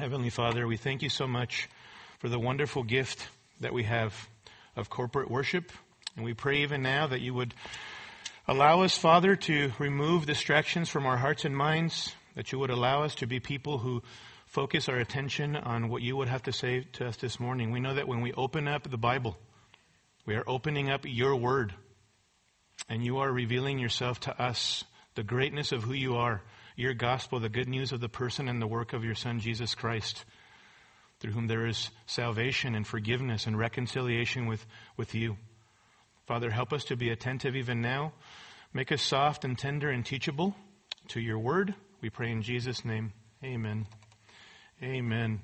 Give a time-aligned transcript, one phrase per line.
[0.00, 1.68] Heavenly Father, we thank you so much
[2.20, 3.28] for the wonderful gift
[3.60, 4.30] that we have
[4.74, 5.70] of corporate worship.
[6.16, 7.52] And we pray even now that you would
[8.48, 13.02] allow us, Father, to remove distractions from our hearts and minds, that you would allow
[13.02, 14.02] us to be people who
[14.46, 17.70] focus our attention on what you would have to say to us this morning.
[17.70, 19.36] We know that when we open up the Bible,
[20.24, 21.74] we are opening up your word,
[22.88, 24.82] and you are revealing yourself to us,
[25.14, 26.40] the greatness of who you are,
[26.76, 29.74] your gospel, the good news of the person and the work of your Son, Jesus
[29.74, 30.24] Christ,
[31.20, 34.64] through whom there is salvation and forgiveness and reconciliation with,
[34.96, 35.36] with you.
[36.26, 38.12] Father, help us to be attentive even now.
[38.72, 40.54] Make us soft and tender and teachable
[41.08, 41.74] to your word.
[42.00, 43.12] We pray in Jesus' name.
[43.42, 43.86] Amen.
[44.82, 45.40] Amen.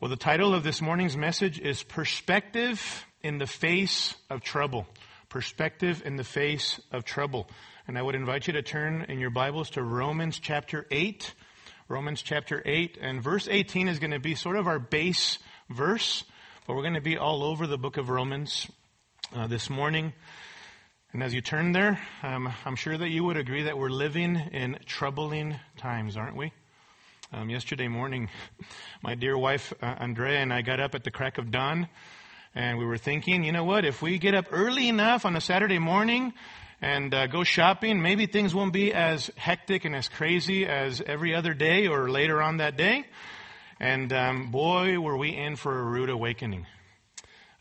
[0.00, 4.86] Well, the title of this morning's message is Perspective in the Face of Trouble.
[5.28, 7.50] Perspective in the Face of Trouble.
[7.88, 11.32] And I would invite you to turn in your Bibles to Romans chapter 8.
[11.88, 15.38] Romans chapter 8 and verse 18 is going to be sort of our base
[15.70, 16.22] verse,
[16.66, 18.70] but we're going to be all over the book of Romans
[19.34, 20.12] uh, this morning.
[21.14, 24.36] And as you turn there, um, I'm sure that you would agree that we're living
[24.36, 26.52] in troubling times, aren't we?
[27.32, 28.28] Um, yesterday morning,
[29.02, 31.88] my dear wife uh, Andrea and I got up at the crack of dawn,
[32.54, 33.86] and we were thinking, you know what?
[33.86, 36.34] If we get up early enough on a Saturday morning
[36.80, 41.34] and uh, go shopping, maybe things won't be as hectic and as crazy as every
[41.34, 43.04] other day or later on that day.
[43.80, 46.66] And um, boy, were we in for a rude awakening.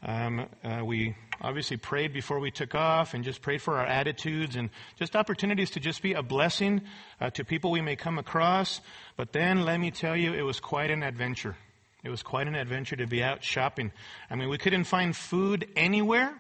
[0.04, 4.56] Um, uh, we obviously prayed before we took off and just prayed for our attitudes
[4.56, 6.82] and just opportunities to just be a blessing
[7.20, 8.82] uh, to people we may come across.
[9.16, 11.56] But then, let me tell you, it was quite an adventure.
[12.04, 13.92] It was quite an adventure to be out shopping.
[14.30, 16.34] I mean, we couldn't find food anywhere.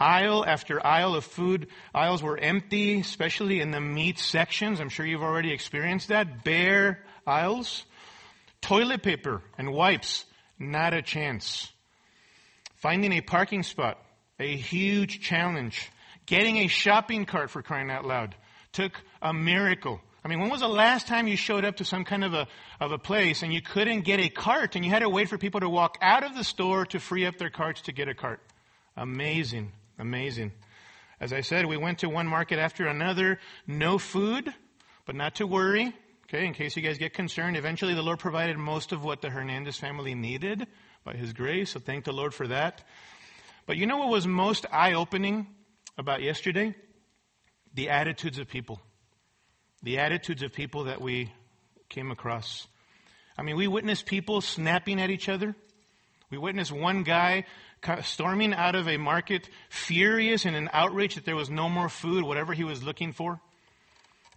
[0.00, 4.80] Aisle after aisle of food aisles were empty, especially in the meat sections.
[4.80, 6.44] I'm sure you've already experienced that.
[6.44, 7.84] Bare aisles.
[8.60, 10.24] Toilet paper and wipes,
[10.58, 11.72] not a chance.
[12.76, 13.98] Finding a parking spot,
[14.38, 15.90] a huge challenge.
[16.26, 18.36] Getting a shopping cart for crying out loud
[18.72, 20.00] took a miracle.
[20.24, 22.46] I mean, when was the last time you showed up to some kind of a,
[22.80, 25.38] of a place and you couldn't get a cart and you had to wait for
[25.38, 28.14] people to walk out of the store to free up their carts to get a
[28.14, 28.40] cart?
[28.96, 29.72] Amazing.
[29.98, 30.52] Amazing.
[31.20, 33.40] As I said, we went to one market after another.
[33.66, 34.52] No food,
[35.04, 35.92] but not to worry.
[36.28, 39.30] Okay, in case you guys get concerned, eventually the Lord provided most of what the
[39.30, 40.66] Hernandez family needed
[41.04, 42.84] by His grace, so thank the Lord for that.
[43.66, 45.46] But you know what was most eye opening
[45.96, 46.74] about yesterday?
[47.74, 48.80] The attitudes of people.
[49.82, 51.32] The attitudes of people that we
[51.88, 52.66] came across.
[53.36, 55.54] I mean, we witnessed people snapping at each other.
[56.30, 57.46] We witnessed one guy
[58.02, 62.52] storming out of a market, furious in outrage that there was no more food, whatever
[62.52, 63.40] he was looking for.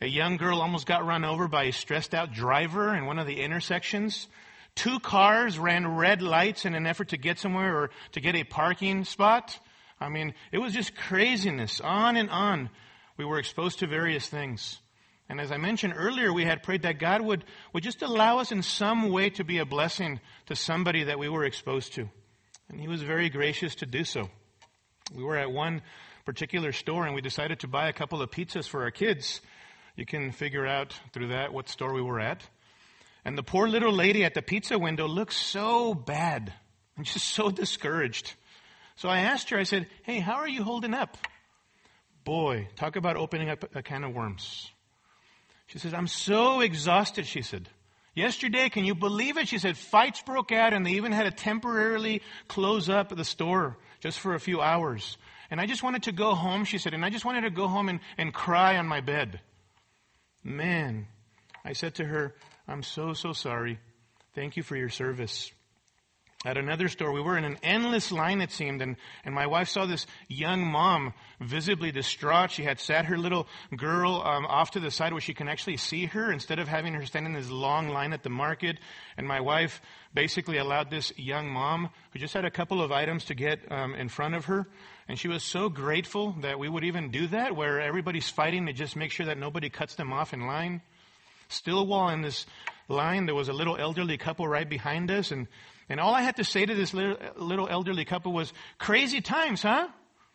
[0.01, 3.27] A young girl almost got run over by a stressed out driver in one of
[3.27, 4.27] the intersections.
[4.73, 8.43] Two cars ran red lights in an effort to get somewhere or to get a
[8.43, 9.59] parking spot.
[9.99, 11.79] I mean, it was just craziness.
[11.81, 12.69] On and on.
[13.17, 14.79] We were exposed to various things.
[15.29, 18.51] And as I mentioned earlier, we had prayed that God would, would just allow us
[18.51, 22.09] in some way to be a blessing to somebody that we were exposed to.
[22.71, 24.29] And he was very gracious to do so.
[25.13, 25.81] We were at one
[26.23, 29.41] particular store and we decided to buy a couple of pizzas for our kids.
[29.97, 32.41] You can figure out through that what store we were at.
[33.25, 36.53] And the poor little lady at the pizza window looked so bad
[36.95, 38.35] and just so discouraged.
[38.95, 41.17] So I asked her, I said, Hey, how are you holding up?
[42.23, 44.71] Boy, talk about opening up a can of worms.
[45.67, 47.67] She says, I'm so exhausted, she said.
[48.13, 49.47] Yesterday, can you believe it?
[49.47, 53.77] She said fights broke out and they even had to temporarily close up the store
[54.01, 55.17] just for a few hours.
[55.49, 57.67] And I just wanted to go home, she said, and I just wanted to go
[57.67, 59.39] home and, and cry on my bed.
[60.43, 61.07] Man,
[61.63, 62.35] I said to her,
[62.67, 63.79] I'm so, so sorry.
[64.33, 65.51] Thank you for your service
[66.43, 69.69] at another store, we were in an endless line, it seemed, and, and my wife
[69.69, 72.49] saw this young mom visibly distraught.
[72.49, 75.77] She had sat her little girl um, off to the side where she can actually
[75.77, 78.79] see her instead of having her stand in this long line at the market.
[79.17, 79.81] And my wife
[80.15, 83.93] basically allowed this young mom, who just had a couple of items to get um,
[83.93, 84.67] in front of her,
[85.07, 88.73] and she was so grateful that we would even do that, where everybody's fighting to
[88.73, 90.81] just make sure that nobody cuts them off in line.
[91.49, 92.45] Still, while in this
[92.87, 95.47] line, there was a little elderly couple right behind us, and
[95.91, 99.89] and all I had to say to this little, elderly couple was, crazy times, huh?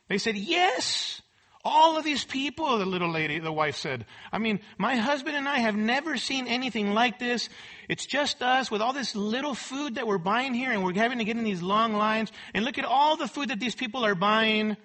[0.06, 1.22] They said, yes.
[1.64, 4.04] All of these people, the little lady, the wife said.
[4.30, 7.48] I mean, my husband and I have never seen anything like this.
[7.88, 11.18] It's just us with all this little food that we're buying here and we're having
[11.20, 12.30] to get in these long lines.
[12.52, 14.76] And look at all the food that these people are buying.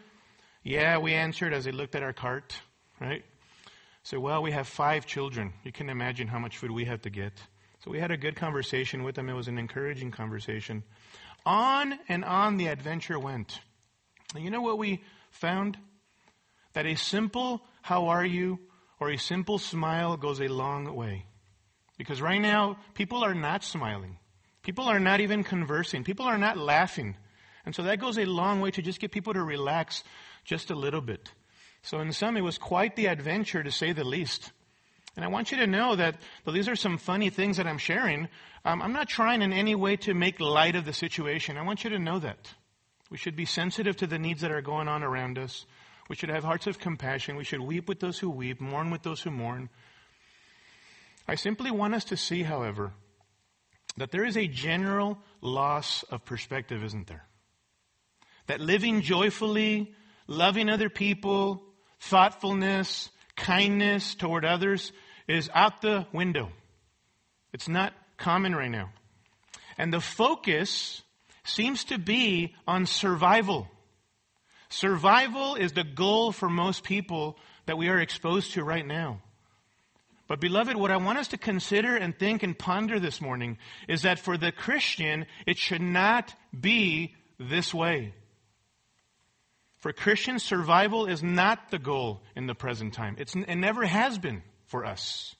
[0.63, 2.55] Yeah, we answered as they looked at our cart,
[2.97, 3.25] right?
[4.03, 5.51] So, well, we have five children.
[5.65, 7.33] You can imagine how much food we have to get.
[7.83, 9.27] So we had a good conversation with him.
[9.27, 10.83] It was an encouraging conversation.
[11.45, 13.59] On and on the adventure went.
[14.35, 15.77] And you know what we found?
[16.73, 18.59] That a simple, how are you,
[18.99, 21.25] or a simple smile goes a long way.
[21.97, 24.17] Because right now, people are not smiling.
[24.61, 26.03] People are not even conversing.
[26.03, 27.17] People are not laughing.
[27.65, 30.03] And so that goes a long way to just get people to relax
[30.45, 31.31] just a little bit.
[31.81, 34.51] So in sum, it was quite the adventure to say the least.
[35.15, 37.77] And I want you to know that though these are some funny things that I'm
[37.77, 38.29] sharing,
[38.63, 41.57] um, I'm not trying in any way to make light of the situation.
[41.57, 42.49] I want you to know that.
[43.09, 45.65] We should be sensitive to the needs that are going on around us.
[46.07, 47.35] We should have hearts of compassion.
[47.35, 49.69] We should weep with those who weep, mourn with those who mourn.
[51.27, 52.93] I simply want us to see, however,
[53.97, 57.25] that there is a general loss of perspective, isn't there?
[58.47, 59.93] That living joyfully,
[60.27, 61.63] loving other people,
[61.99, 63.09] thoughtfulness,
[63.41, 64.91] kindness toward others
[65.27, 66.49] is out the window.
[67.53, 68.91] It's not common right now.
[69.77, 71.01] And the focus
[71.43, 73.67] seems to be on survival.
[74.69, 79.21] Survival is the goal for most people that we are exposed to right now.
[80.27, 83.57] But beloved, what I want us to consider and think and ponder this morning
[83.89, 88.13] is that for the Christian, it should not be this way.
[89.81, 93.15] For Christians, survival is not the goal in the present time.
[93.17, 95.35] It's, it never has been for us.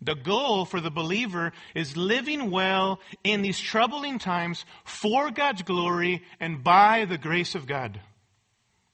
[0.00, 6.24] The goal for the believer is living well in these troubling times for God's glory
[6.40, 8.00] and by the grace of God.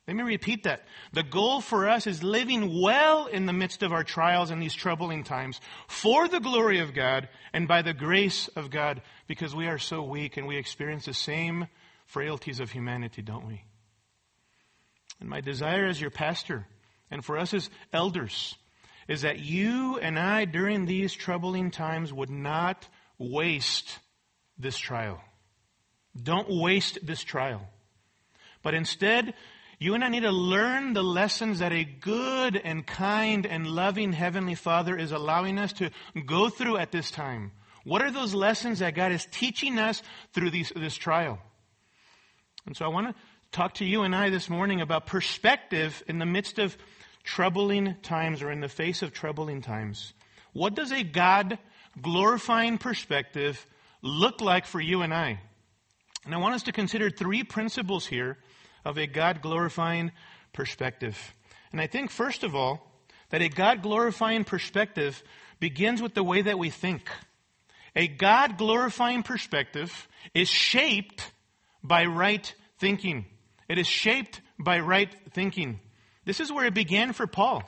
[0.09, 0.83] Let me repeat that.
[1.13, 4.75] The goal for us is living well in the midst of our trials and these
[4.75, 9.67] troubling times for the glory of God and by the grace of God because we
[9.67, 11.69] are so weak and we experience the same
[12.07, 13.63] frailties of humanity, don't we?
[15.21, 16.67] And my desire as your pastor
[17.11, 18.55] and for us as elders
[19.09, 22.87] is that you and I during these troubling times would not
[23.19, 23.99] waste
[24.59, 25.21] this trial.
[26.21, 27.69] Don't waste this trial.
[28.63, 29.35] But instead,
[29.79, 34.13] you and I need to learn the lessons that a good and kind and loving
[34.13, 35.91] Heavenly Father is allowing us to
[36.27, 37.53] go through at this time.
[37.85, 40.03] What are those lessons that God is teaching us
[40.35, 41.39] through these, this trial?
[42.67, 43.15] And so I want to
[43.53, 46.77] talk to you and I this morning about perspective in the midst of
[47.25, 50.13] troubling times or in the face of troubling times.
[50.53, 51.59] What does a God
[52.01, 53.67] glorifying perspective
[54.03, 55.41] look like for you and I?
[56.25, 58.39] And I want us to consider three principles here
[58.85, 60.13] of a God glorifying
[60.53, 61.17] perspective.
[61.73, 65.23] And I think, first of all, that a God glorifying perspective
[65.61, 67.09] begins with the way that we think.
[67.97, 71.31] A God glorifying perspective is shaped
[71.83, 73.27] by right thinking.
[73.69, 75.81] It is shaped by right thinking.
[76.25, 77.63] This is where it began for Paul.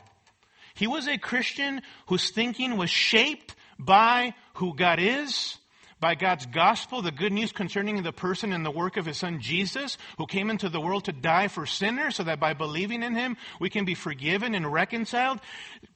[0.75, 5.59] He was a Christian whose thinking was shaped by who God is,
[6.01, 9.41] by God's gospel, the good news concerning the person and the work of his son
[9.41, 13.15] Jesus, who came into the world to die for sinners so that by believing in
[13.15, 15.41] him we can be forgiven and reconciled.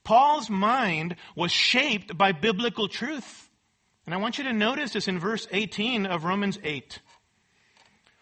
[0.05, 3.49] Paul's mind was shaped by biblical truth.
[4.05, 7.01] And I want you to notice this in verse 18 of Romans 8.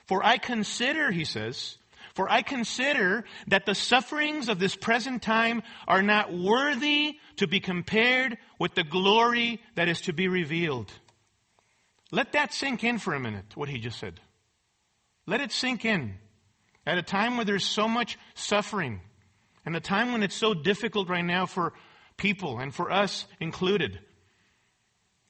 [0.06, 1.78] For I consider, he says,
[2.14, 7.60] for I consider that the sufferings of this present time are not worthy to be
[7.60, 10.92] compared with the glory that is to be revealed.
[12.10, 14.20] Let that sink in for a minute, what he just said.
[15.26, 16.16] Let it sink in.
[16.84, 19.00] At a time where there's so much suffering,
[19.64, 21.72] and a time when it's so difficult right now for
[22.16, 24.00] people and for us included.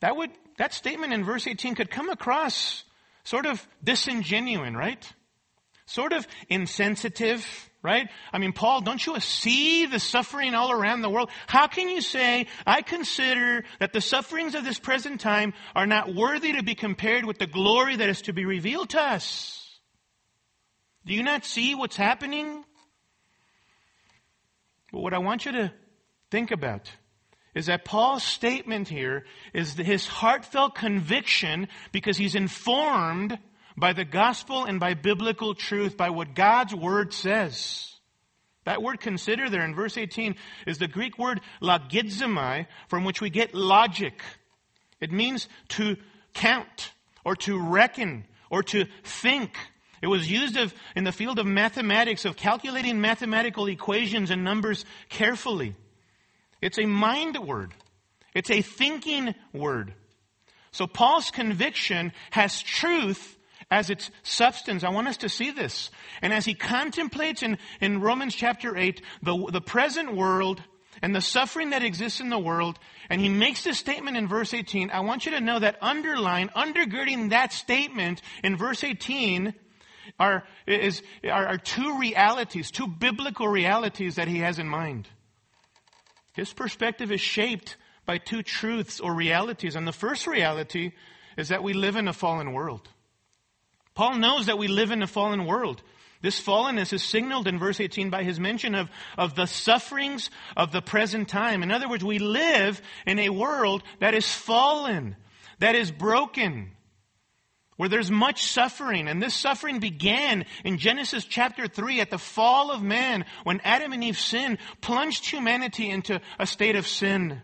[0.01, 2.85] That would, that statement in verse 18 could come across
[3.25, 5.13] sort of disingenuine, right?
[5.87, 7.45] Sort of insensitive,
[7.83, 8.09] right?
[8.33, 11.31] I mean, Paul, don't you see the suffering all around the world?
[11.47, 16.15] How can you say, I consider that the sufferings of this present time are not
[16.15, 19.59] worthy to be compared with the glory that is to be revealed to us?
[21.05, 22.65] Do you not see what's happening?
[24.93, 25.73] But what I want you to
[26.31, 26.91] think about
[27.55, 33.39] is that Paul's statement here is his heartfelt conviction because he's informed
[33.77, 37.93] by the gospel and by biblical truth, by what God's word says.
[38.65, 43.29] That word consider there in verse 18 is the Greek word logizomai, from which we
[43.29, 44.23] get logic.
[45.01, 45.97] It means to
[46.33, 46.93] count,
[47.25, 49.57] or to reckon, or to think.
[50.01, 54.85] It was used of, in the field of mathematics, of calculating mathematical equations and numbers
[55.09, 55.75] carefully.
[56.63, 57.75] It's a mind word.
[58.35, 59.93] It's a thinking word.
[60.71, 63.37] So Paul's conviction has truth
[63.71, 64.85] as its substance.
[64.85, 65.91] I want us to see this.
[66.23, 70.63] And as he contemplates in, in Romans chapter 8, the, the present world
[71.03, 72.79] and the suffering that exists in the world.
[73.11, 74.91] And he makes this statement in verse 18.
[74.91, 79.55] I want you to know that underline, undergirding that statement in verse 18
[80.19, 85.09] are, is, are, are two realities, two biblical realities that he has in mind.
[86.33, 89.77] His perspective is shaped by two truths or realities.
[89.77, 90.93] And the first reality
[91.37, 92.89] is that we live in a fallen world.
[93.95, 95.83] Paul knows that we live in a fallen world.
[96.23, 100.73] This fallenness is signaled in verse 18 by his mention of, of the sufferings of
[100.73, 101.63] the present time.
[101.63, 105.17] In other words, we live in a world that is fallen,
[105.59, 106.71] that is broken,
[107.83, 109.09] where there's much suffering.
[109.09, 113.93] And this suffering began in Genesis chapter 3 at the fall of man when Adam
[113.93, 117.43] and Eve sinned, plunged humanity into a state of sin.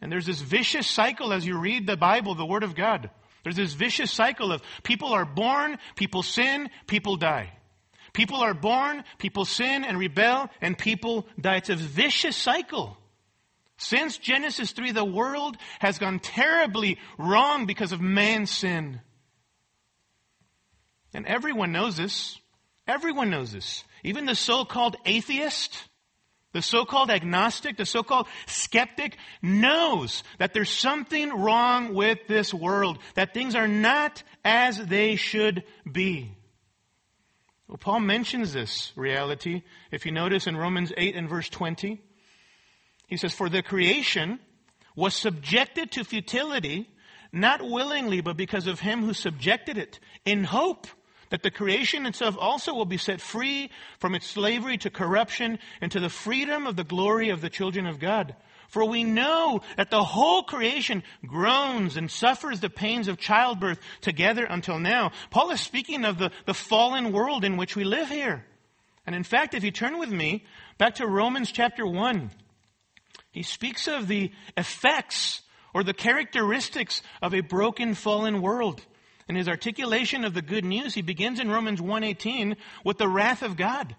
[0.00, 3.10] And there's this vicious cycle as you read the Bible, the Word of God.
[3.42, 7.50] There's this vicious cycle of people are born, people sin, people die.
[8.12, 11.56] People are born, people sin and rebel, and people die.
[11.56, 12.96] It's a vicious cycle.
[13.82, 19.00] Since Genesis 3, the world has gone terribly wrong because of man's sin.
[21.12, 22.38] And everyone knows this.
[22.86, 23.84] Everyone knows this.
[24.04, 25.88] Even the so-called atheist
[26.52, 33.32] the so-called agnostic, the so-called skeptic knows that there's something wrong with this world, that
[33.32, 36.36] things are not as they should be.
[37.68, 39.62] Well, Paul mentions this reality.
[39.90, 42.02] If you notice in Romans 8 and verse 20,
[43.12, 44.40] he says, For the creation
[44.96, 46.88] was subjected to futility,
[47.30, 50.86] not willingly, but because of him who subjected it, in hope
[51.28, 55.92] that the creation itself also will be set free from its slavery to corruption and
[55.92, 58.34] to the freedom of the glory of the children of God.
[58.68, 64.46] For we know that the whole creation groans and suffers the pains of childbirth together
[64.48, 65.12] until now.
[65.28, 68.46] Paul is speaking of the, the fallen world in which we live here.
[69.06, 70.46] And in fact, if you turn with me
[70.78, 72.30] back to Romans chapter 1,
[73.32, 75.42] he speaks of the effects
[75.74, 78.82] or the characteristics of a broken, fallen world.
[79.28, 83.42] In his articulation of the good news, he begins in Romans 1:18 with the wrath
[83.42, 83.96] of God.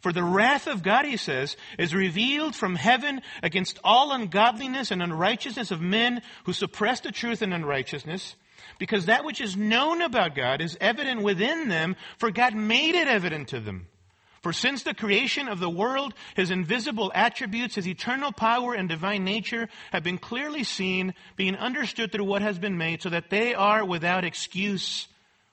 [0.00, 5.02] For the wrath of God, he says, is revealed from heaven against all ungodliness and
[5.02, 8.36] unrighteousness of men who suppress the truth in unrighteousness,
[8.78, 13.08] because that which is known about God is evident within them, for God made it
[13.08, 13.88] evident to them.
[14.42, 19.24] For since the creation of the world, his invisible attributes, his eternal power and divine
[19.24, 23.54] nature have been clearly seen, being understood through what has been made, so that they
[23.54, 25.08] are without excuse.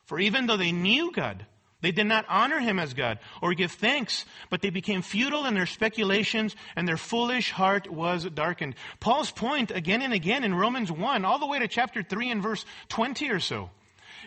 [0.06, 1.46] For even though they knew God,
[1.84, 5.54] they did not honor him as God or give thanks, but they became futile in
[5.54, 8.76] their speculations and their foolish heart was darkened.
[9.02, 12.42] Paul's point again and again in Romans 1, all the way to chapter 3 and
[12.42, 13.70] verse 20 or so,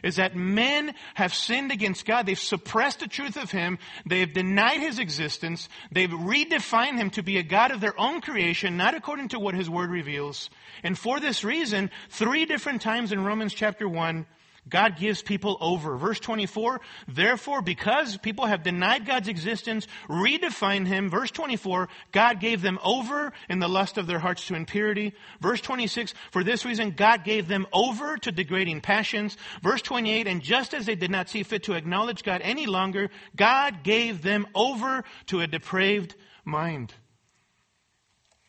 [0.06, 2.26] is that men have sinned against God.
[2.26, 3.78] They've suppressed the truth of Him.
[4.06, 5.68] They've denied His existence.
[5.90, 9.56] They've redefined Him to be a God of their own creation, not according to what
[9.56, 10.48] His Word reveals.
[10.84, 14.26] And for this reason, three different times in Romans chapter 1,
[14.68, 15.96] God gives people over.
[15.96, 21.08] Verse 24, therefore, because people have denied God's existence, redefined Him.
[21.08, 25.12] Verse 24, God gave them over in the lust of their hearts to impurity.
[25.40, 29.36] Verse 26, for this reason, God gave them over to degrading passions.
[29.62, 33.10] Verse 28, and just as they did not see fit to acknowledge God any longer,
[33.36, 36.92] God gave them over to a depraved mind.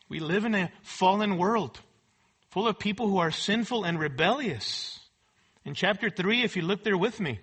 [0.08, 1.80] We live in a fallen world
[2.50, 4.97] full of people who are sinful and rebellious.
[5.68, 7.40] In chapter 3, if you look there with me,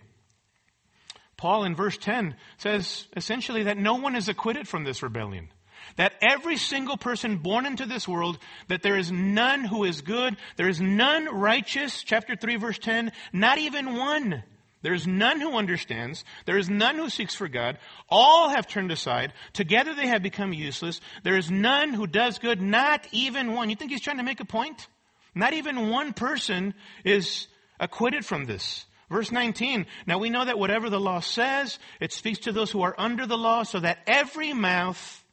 [1.38, 5.50] Paul in verse 10 says essentially that no one is acquitted from this rebellion.
[5.98, 10.38] That every single person born into this world, that there is none who is good,
[10.56, 14.42] there is none righteous, chapter 3 verse 10, not even one.
[14.82, 16.26] There is none who understands.
[16.48, 17.78] There is none who seeks for God.
[18.10, 19.34] All have turned aside.
[19.54, 21.00] Together they have become useless.
[21.22, 23.70] There is none who does good, not even one.
[23.70, 24.88] You think he's trying to make a point?
[25.36, 27.48] Not even one person is
[27.80, 28.86] acquitted from this.
[29.10, 32.82] Verse 19, now we know that whatever the law says, it speaks to those who
[32.82, 35.24] are under the law so that every mouth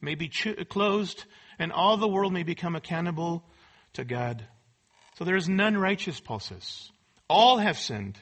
[0.00, 1.24] may be closed
[1.58, 3.42] and all the world may become accountable
[3.94, 4.44] to God.
[5.16, 6.90] So there is none righteous, Paul says.
[7.28, 8.18] All have sinned.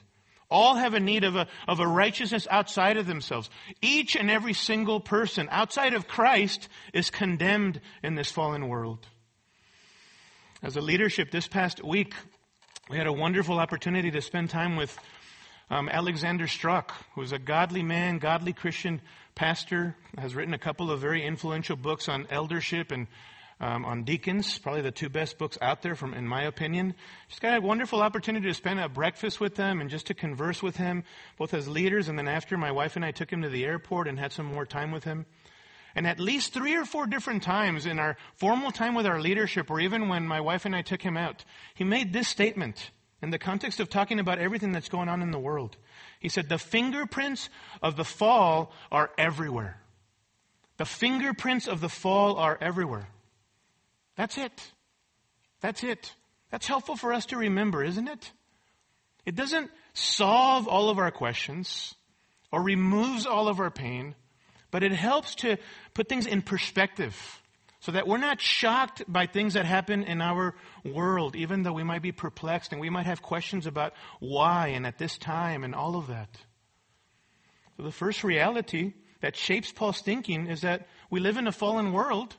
[0.51, 3.49] All have a need of a, of a righteousness outside of themselves.
[3.81, 9.07] Each and every single person outside of Christ is condemned in this fallen world.
[10.63, 12.15] As a leadership this past week,
[12.91, 14.99] we had a wonderful opportunity to spend time with
[15.71, 19.01] um, Alexander Strauch, who's a godly man, godly Christian
[19.37, 23.07] pastor, has written a couple of very influential books on eldership and
[23.61, 26.95] um, on deacons, probably the two best books out there, from in my opinion.
[27.29, 30.61] Just got a wonderful opportunity to spend a breakfast with them and just to converse
[30.61, 31.05] with him,
[31.39, 32.59] both as leaders and then after.
[32.59, 35.05] My wife and I took him to the airport and had some more time with
[35.05, 35.25] him.
[35.95, 39.71] And at least three or four different times in our formal time with our leadership,
[39.71, 41.45] or even when my wife and I took him out,
[41.75, 45.31] he made this statement in the context of talking about everything that's going on in
[45.31, 45.77] the world.
[46.19, 47.49] He said, The fingerprints
[47.83, 49.81] of the fall are everywhere.
[50.79, 53.09] The fingerprints of the fall are everywhere.
[54.17, 54.73] That's it.
[55.61, 56.15] That's it.
[56.51, 58.33] That's helpful for us to remember, isn't it?
[59.25, 61.95] It doesn't solve all of our questions
[62.51, 64.15] or removes all of our pain,
[64.71, 65.57] but it helps to
[65.95, 67.17] put things in perspective
[67.81, 71.83] so that we're not shocked by things that happen in our world, even though we
[71.83, 75.75] might be perplexed and we might have questions about why and at this time and
[75.75, 76.29] all of that.
[77.77, 81.93] So the first reality that shapes Paul's thinking is that we live in a fallen
[81.93, 82.37] world,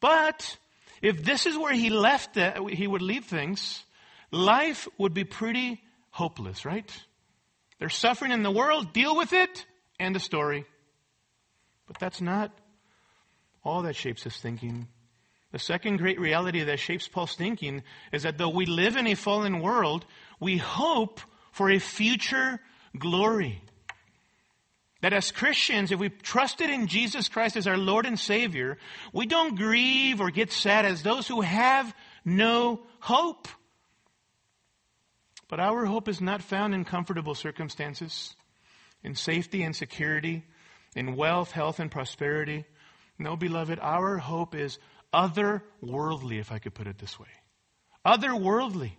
[0.00, 0.58] but
[1.00, 3.82] if this is where he left it, he would leave things,
[4.30, 5.80] life would be pretty
[6.10, 6.90] hopeless, right?
[7.78, 9.64] There's suffering in the world, deal with it,
[9.98, 10.66] and the story.
[11.86, 12.52] But that's not
[13.64, 14.88] all that shapes his thinking.
[15.52, 19.14] The second great reality that shapes Paul's thinking is that though we live in a
[19.14, 20.06] fallen world,
[20.40, 21.20] we hope
[21.52, 22.58] for a future
[22.98, 23.62] glory.
[25.02, 28.78] That as Christians, if we've trusted in Jesus Christ as our Lord and Savior,
[29.12, 33.48] we don't grieve or get sad as those who have no hope.
[35.48, 38.34] But our hope is not found in comfortable circumstances,
[39.02, 40.44] in safety and security,
[40.94, 42.64] in wealth, health, and prosperity.
[43.22, 44.78] No, beloved, our hope is
[45.14, 47.28] otherworldly, if I could put it this way.
[48.04, 48.92] Otherworldly.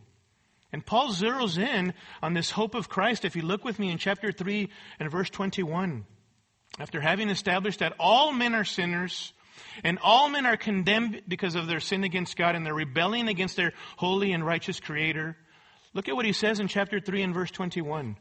[0.72, 3.26] And Paul zeroes in on this hope of Christ.
[3.26, 6.06] If you look with me in chapter 3 and verse 21,
[6.80, 9.34] after having established that all men are sinners,
[9.84, 13.56] and all men are condemned because of their sin against God and their rebellion against
[13.56, 15.38] their holy and righteous Creator,
[15.94, 18.18] Look at what he says in chapter 3 and verse 21.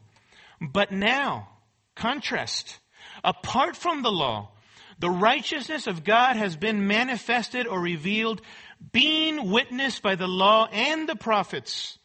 [0.61, 1.49] But now,
[1.95, 2.79] contrast,
[3.23, 4.51] apart from the law,
[4.99, 8.41] the righteousness of God has been manifested or revealed,
[8.91, 11.97] being witnessed by the law and the prophets,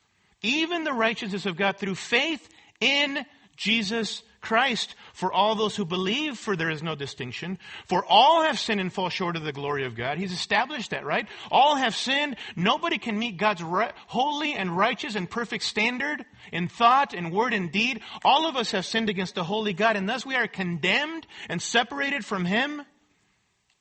[0.42, 2.48] even the righteousness of God through faith
[2.80, 3.24] in
[3.56, 7.58] Jesus Christ for all those who believe, for there is no distinction.
[7.86, 10.18] For all have sinned and fall short of the glory of God.
[10.18, 11.26] He's established that, right?
[11.50, 12.36] All have sinned.
[12.54, 13.62] Nobody can meet God's
[14.06, 18.00] holy and righteous and perfect standard in thought in word and deed.
[18.24, 21.60] All of us have sinned against the holy God, and thus we are condemned and
[21.60, 22.82] separated from Him.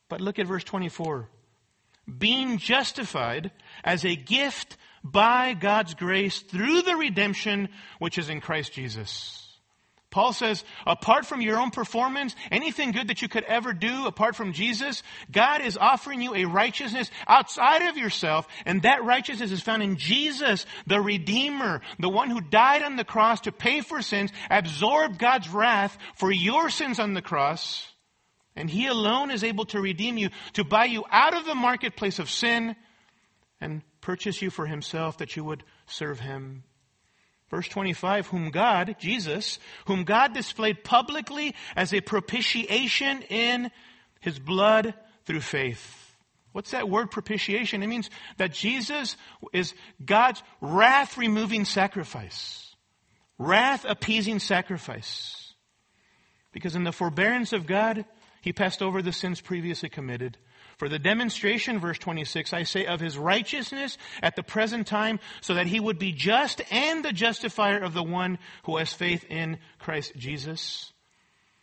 [0.09, 1.29] But look at verse 24.
[2.17, 3.51] Being justified
[3.83, 9.46] as a gift by God's grace through the redemption which is in Christ Jesus
[10.09, 14.37] Paul says, apart from your own performance, anything good that you could ever do apart
[14.37, 19.61] from Jesus, God is offering you a righteousness outside of yourself, and that righteousness is
[19.61, 24.01] found in Jesus, the Redeemer, the one who died on the cross to pay for
[24.01, 27.85] sins, absorbed God's wrath for your sins on the cross,
[28.55, 32.17] and He alone is able to redeem you, to buy you out of the marketplace
[32.19, 32.77] of sin,
[33.59, 36.63] and purchase you for Himself that you would serve Him.
[37.49, 43.71] Verse 25, whom God, Jesus, whom God displayed publicly as a propitiation in
[44.19, 44.93] his blood
[45.25, 46.15] through faith.
[46.51, 47.83] What's that word propitiation?
[47.83, 49.15] It means that Jesus
[49.53, 52.75] is God's wrath removing sacrifice.
[53.37, 55.53] Wrath appeasing sacrifice.
[56.51, 58.05] Because in the forbearance of God,
[58.41, 60.37] he passed over the sins previously committed
[60.77, 65.55] for the demonstration, verse 26, I say of his righteousness at the present time, so
[65.55, 69.57] that he would be just and the justifier of the one who has faith in
[69.79, 70.93] Christ Jesus.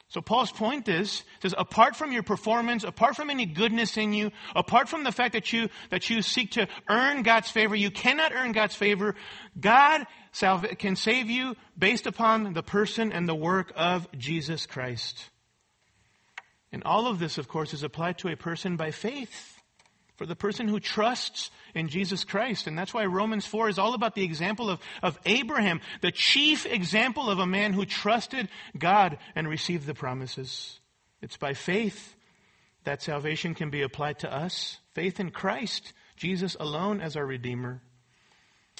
[0.08, 4.30] So Paul's point is, says, apart from your performance, apart from any goodness in you,
[4.54, 8.32] apart from the fact that you, that you seek to earn God's favor, you cannot
[8.32, 9.16] earn God's favor.
[9.58, 10.06] God
[10.78, 15.30] can save you based upon the person and the work of Jesus Christ.
[16.74, 19.62] And all of this, of course, is applied to a person by faith.
[20.16, 22.66] For the person who trusts in Jesus Christ.
[22.66, 26.66] And that's why Romans 4 is all about the example of, of Abraham, the chief
[26.66, 30.80] example of a man who trusted God and received the promises.
[31.22, 32.16] It's by faith
[32.82, 34.78] that salvation can be applied to us.
[34.94, 37.82] Faith in Christ, Jesus alone as our Redeemer.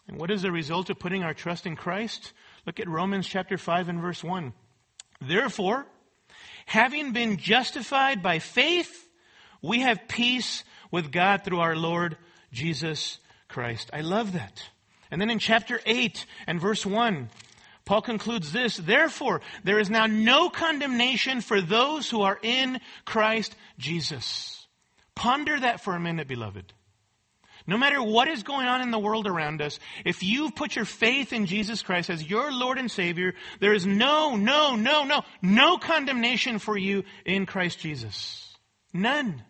[0.08, 2.32] And what is the result of putting our trust in Christ?
[2.66, 4.52] Look at Romans chapter 5 and verse 1.
[5.20, 5.86] Therefore,
[6.66, 9.08] Having been justified by faith,
[9.62, 12.16] we have peace with God through our Lord
[12.52, 13.90] Jesus Christ.
[13.92, 14.62] I love that.
[15.10, 17.28] And then in chapter 8 and verse 1,
[17.84, 23.54] Paul concludes this, therefore, there is now no condemnation for those who are in Christ
[23.78, 24.66] Jesus.
[25.14, 26.72] Ponder that for a minute, beloved.
[27.66, 30.84] No matter what is going on in the world around us, if you've put your
[30.84, 35.22] faith in Jesus Christ as your Lord and Savior, there is no, no, no, no,
[35.40, 38.54] no condemnation for you in Christ Jesus.
[38.92, 39.42] None.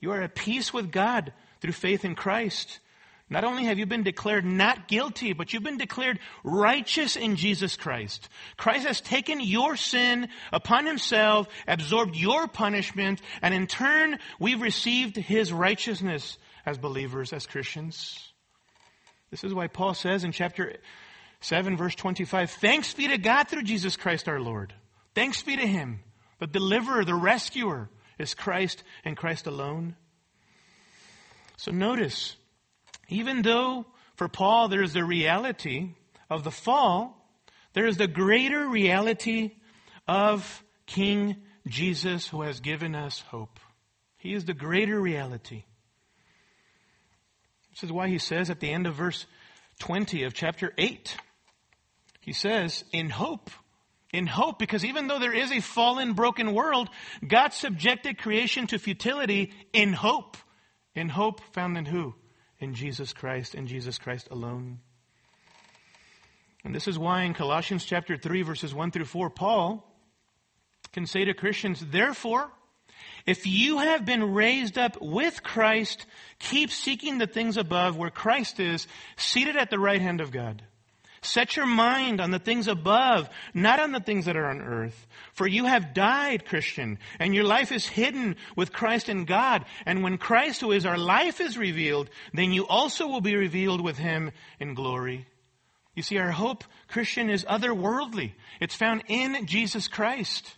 [0.00, 2.80] You are at peace with God through faith in Christ.
[3.28, 7.76] Not only have you been declared not guilty, but you've been declared righteous in Jesus
[7.76, 8.28] Christ.
[8.56, 15.16] Christ has taken your sin upon himself, absorbed your punishment, and in turn, we've received
[15.16, 18.32] his righteousness as believers, as Christians.
[19.30, 20.76] This is why Paul says in chapter
[21.40, 24.72] 7, verse 25, Thanks be to God through Jesus Christ our Lord.
[25.14, 26.00] Thanks be to him.
[26.40, 29.96] The deliverer, the rescuer is Christ and Christ alone.
[31.56, 32.36] So notice,
[33.08, 35.90] even though for Paul there is the reality
[36.30, 37.20] of the fall,
[37.72, 39.52] there is the greater reality
[40.06, 43.58] of King Jesus who has given us hope.
[44.16, 45.64] He is the greater reality.
[47.74, 49.26] This is why he says at the end of verse
[49.80, 51.16] 20 of chapter 8,
[52.20, 53.50] he says, in hope,
[54.12, 56.88] in hope, because even though there is a fallen, broken world,
[57.26, 60.36] God subjected creation to futility in hope.
[60.94, 62.14] In hope found in who?
[62.60, 64.78] In Jesus Christ in Jesus Christ alone.
[66.64, 69.84] And this is why in Colossians chapter 3 verses 1 through 4, Paul
[70.92, 72.52] can say to Christians, therefore,
[73.26, 76.04] if you have been raised up with Christ,
[76.38, 80.62] keep seeking the things above where Christ is, seated at the right hand of God.
[81.22, 85.06] Set your mind on the things above, not on the things that are on earth.
[85.32, 89.64] For you have died, Christian, and your life is hidden with Christ in God.
[89.86, 93.80] And when Christ, who is our life, is revealed, then you also will be revealed
[93.80, 95.26] with him in glory.
[95.94, 98.32] You see, our hope, Christian, is otherworldly.
[98.60, 100.56] It's found in Jesus Christ.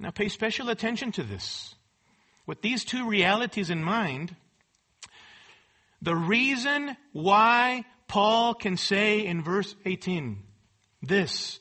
[0.00, 1.74] Now pay special attention to this.
[2.46, 4.34] With these two realities in mind,
[6.00, 10.42] the reason why Paul can say in verse 18
[11.02, 11.60] this,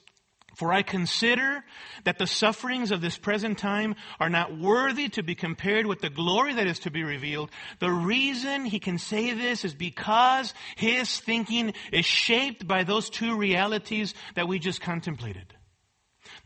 [0.56, 1.64] for I consider
[2.06, 6.10] that the sufferings of this present time are not worthy to be compared with the
[6.10, 7.52] glory that is to be revealed.
[7.80, 13.38] The reason he can say this is because his thinking is shaped by those two
[13.38, 15.54] realities that we just contemplated.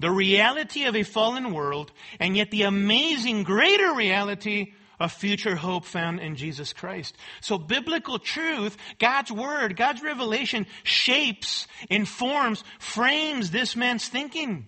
[0.04, 5.86] The reality of a fallen world and yet the amazing greater reality of future hope
[5.86, 7.16] found in Jesus Christ.
[7.39, 14.68] So biblical truth, God's word, God's revelation shapes, informs, frames this man's thinking.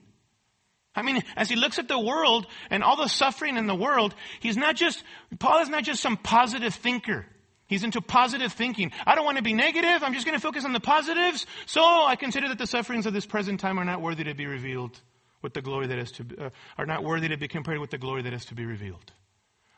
[0.96, 4.16] I mean, as he looks at the world and all the suffering in the world,
[4.40, 5.04] he's not just,
[5.38, 7.26] Paul is not just some positive thinker.
[7.68, 8.94] He's into positive thinking.
[9.06, 10.02] I don't want to be negative.
[10.02, 11.46] I'm just going to focus on the positives.
[11.66, 14.46] So I consider that the sufferings of this present time are not worthy to be
[14.46, 14.98] revealed
[15.46, 18.00] with the glory that is to, uh, are not worthy to be compared with the
[18.00, 19.12] glory that is to be revealed.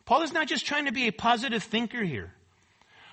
[0.05, 2.33] Paul is not just trying to be a positive thinker here.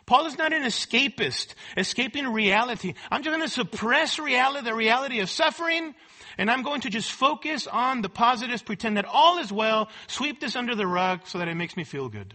[0.07, 2.95] Paul is not an escapist, escaping reality.
[3.11, 5.97] I'm just going to suppress reality, the reality of suffering,
[6.39, 10.41] and I'm going to just focus on the positives, pretend that all is well, sweep
[10.41, 12.35] this under the rug so that it makes me feel good.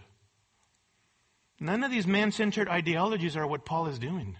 [1.58, 4.36] None of these man-centered ideologies are what Paul is doing.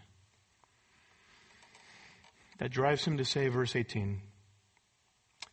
[2.58, 4.20] That drives him to say, verse 18,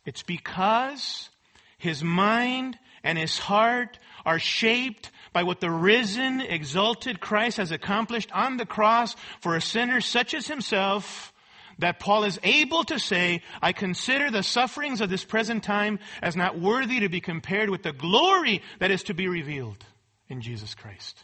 [0.08, 1.28] it's because
[1.76, 8.32] his mind and his heart are shaped by what the risen, exalted Christ has accomplished
[8.32, 11.34] on the cross for a sinner such as himself,
[11.78, 16.34] that Paul is able to say, I consider the sufferings of this present time as
[16.34, 19.84] not worthy to be compared with the glory that is to be revealed
[20.26, 21.22] in Jesus Christ.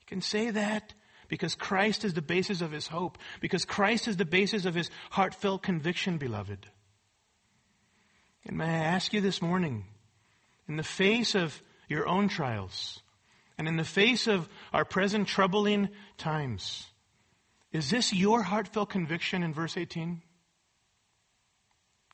[0.00, 0.94] You can say that
[1.28, 4.88] because Christ is the basis of his hope, because Christ is the basis of his
[5.10, 6.66] heartfelt conviction, beloved.
[8.46, 9.84] And may I ask you this morning,
[10.68, 13.02] in the face of your own trials,
[13.58, 16.86] and in the face of our present troubling times,
[17.72, 20.22] is this your heartfelt conviction in verse 18?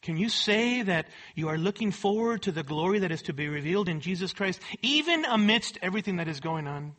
[0.01, 3.49] Can you say that you are looking forward to the glory that is to be
[3.49, 6.95] revealed in Jesus Christ, even amidst everything that is going on?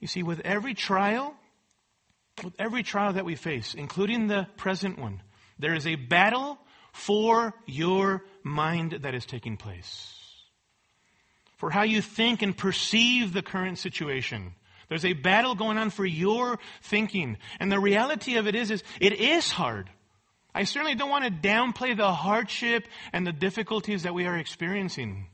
[0.00, 1.34] You see, with every trial,
[2.42, 5.22] with every trial that we face, including the present one,
[5.58, 6.58] there is a battle
[6.92, 10.14] for your mind that is taking place,
[11.56, 14.54] for how you think and perceive the current situation.
[14.88, 17.38] There's a battle going on for your thinking.
[17.58, 19.88] And the reality of it is, is it is hard.
[20.54, 25.28] I certainly don't want to downplay the hardship and the difficulties that we are experiencing.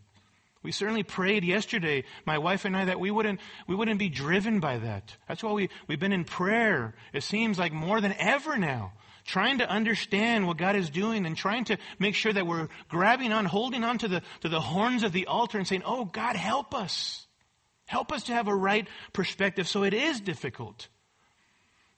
[0.63, 4.61] We certainly prayed yesterday, my wife and I, that we wouldn't, we wouldn't be driven
[4.61, 5.17] by that.
[5.27, 6.95] That's why we, we've been in prayer.
[7.13, 8.93] It seems like more than ever now
[9.29, 13.31] trying to understand what God is doing and trying to make sure that we're grabbing
[13.31, 16.35] on, holding on to the, to the horns of the altar and saying, Oh, God,
[16.35, 17.27] help us.
[17.87, 19.69] Help us to have a right perspective.
[19.69, 20.89] So it is difficult.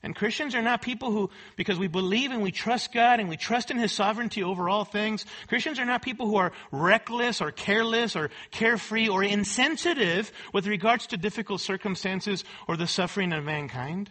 [0.03, 3.37] And Christians are not people who, because we believe and we trust God and we
[3.37, 7.53] trust in His sovereignty over all things, Christians are not people who are reckless or
[7.53, 14.11] careless or carefree or insensitive with regards to difficult circumstances or the suffering of mankind.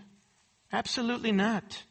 [0.72, 1.84] Absolutely not.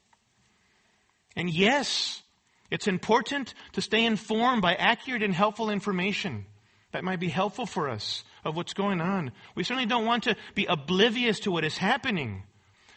[1.38, 2.20] And yes,
[2.68, 6.46] it's important to stay informed by accurate and helpful information
[6.90, 9.30] that might be helpful for us of what's going on.
[9.54, 12.42] We certainly don't want to be oblivious to what is happening.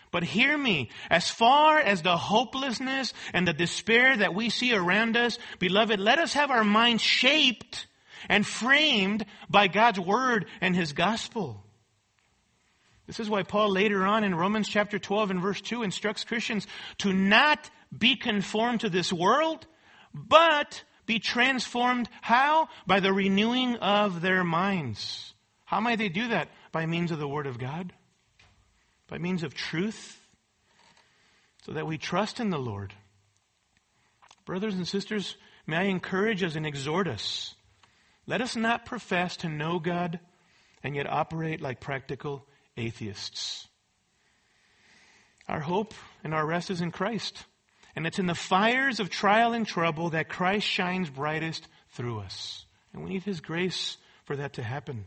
[0.09, 5.15] But hear me, as far as the hopelessness and the despair that we see around
[5.15, 7.85] us, beloved, let us have our minds shaped
[8.27, 11.63] and framed by God's word and his gospel.
[13.05, 16.65] This is why Paul later on in Romans chapter 12 and verse 2 instructs Christians
[16.99, 19.65] to not be conformed to this world,
[20.13, 22.09] but be transformed.
[22.21, 22.69] How?
[22.87, 25.33] By the renewing of their minds.
[25.65, 26.49] How might they do that?
[26.71, 27.93] By means of the Word of God
[29.11, 30.17] by means of truth
[31.65, 32.93] so that we trust in the Lord.
[34.45, 35.35] Brothers and sisters,
[35.67, 37.53] may I encourage us and exhort us.
[38.25, 40.21] Let us not profess to know God
[40.81, 43.67] and yet operate like practical atheists.
[45.47, 47.45] Our hope and our rest is in Christ.
[47.95, 52.65] And it's in the fires of trial and trouble that Christ shines brightest through us.
[52.93, 55.05] And we need His grace for that to happen.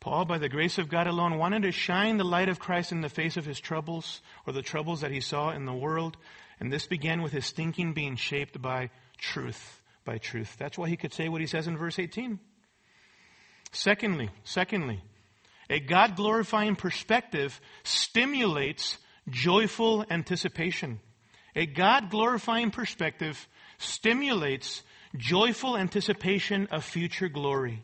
[0.00, 3.00] Paul, by the grace of God alone, wanted to shine the light of Christ in
[3.00, 6.16] the face of his troubles or the troubles that he saw in the world.
[6.60, 10.54] And this began with his thinking being shaped by truth, by truth.
[10.58, 12.38] That's why he could say what he says in verse 18.
[13.72, 15.02] Secondly, secondly,
[15.68, 21.00] a God glorifying perspective stimulates joyful anticipation.
[21.56, 24.82] A God glorifying perspective stimulates
[25.16, 27.82] joyful anticipation of future glory.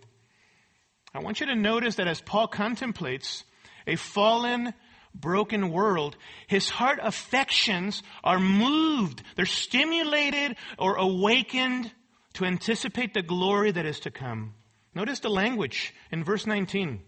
[1.15, 3.45] I want you to notice that as Paul contemplates
[3.87, 4.75] a fallen,
[5.15, 9.23] broken world, his heart affections are moved.
[9.37, 11.91] They're stimulated or awakened
[12.35, 14.55] to anticipate the glory that is to come.
[14.95, 17.01] Notice the language in verse 19.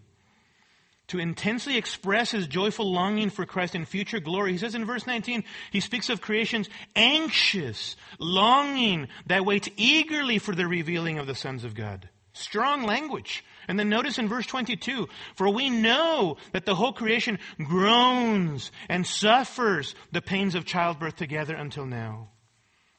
[1.09, 4.53] To intensely express his joyful longing for Christ in future glory.
[4.53, 10.55] He says in verse 19, he speaks of creation's anxious longing that waits eagerly for
[10.55, 12.09] the revealing of the sons of God.
[12.33, 13.45] Strong language.
[13.67, 19.05] And then notice in verse 22, for we know that the whole creation groans and
[19.05, 22.29] suffers the pains of childbirth together until now.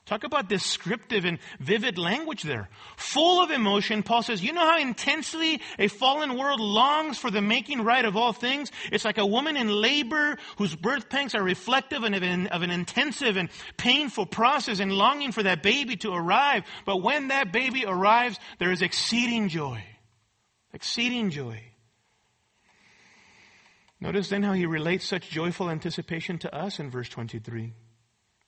[0.07, 2.69] Talk about descriptive and vivid language there.
[2.97, 7.43] Full of emotion, Paul says, you know how intensely a fallen world longs for the
[7.43, 8.71] making right of all things?
[8.93, 12.71] It's like a woman in labor whose birth pangs are reflective of an, of an
[12.71, 16.63] intensive and painful process and longing for that baby to arrive.
[16.85, 19.83] But when that baby arrives, there is exceeding joy
[20.77, 21.61] exceeding joy.
[23.99, 27.73] Notice then how he relates such joyful anticipation to us in verse 23.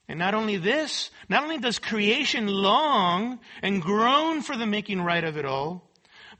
[0.08, 5.22] And not only this, not only does creation long and groan for the making right
[5.22, 5.88] of it all,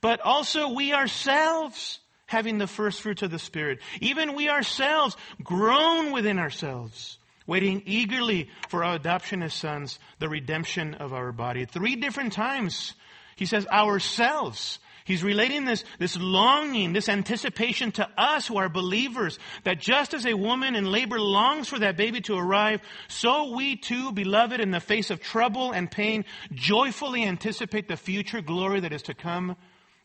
[0.00, 3.81] but also we ourselves having the first fruits of the Spirit.
[4.00, 10.94] Even we ourselves groan within ourselves, waiting eagerly for our adoption as sons, the redemption
[10.94, 11.64] of our body.
[11.64, 12.94] Three different times
[13.37, 14.78] he says ourselves.
[15.09, 20.27] He's relating this, this longing, this anticipation to us who are believers, that just as
[20.27, 24.71] a woman in labor longs for that baby to arrive, so we too, beloved, in
[24.71, 29.57] the face of trouble and pain, joyfully anticipate the future glory that is to come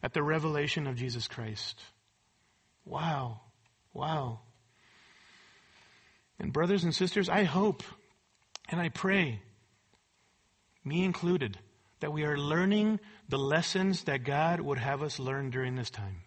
[0.02, 1.82] at the revelation of Jesus Christ.
[2.86, 3.42] Wow.
[3.94, 4.40] Wow.
[6.40, 7.84] And brothers and sisters, I hope
[8.70, 9.42] and I pray,
[10.86, 11.60] me included,
[12.00, 13.02] that we are learning
[13.34, 16.22] the lessons that God would have us learn during this time.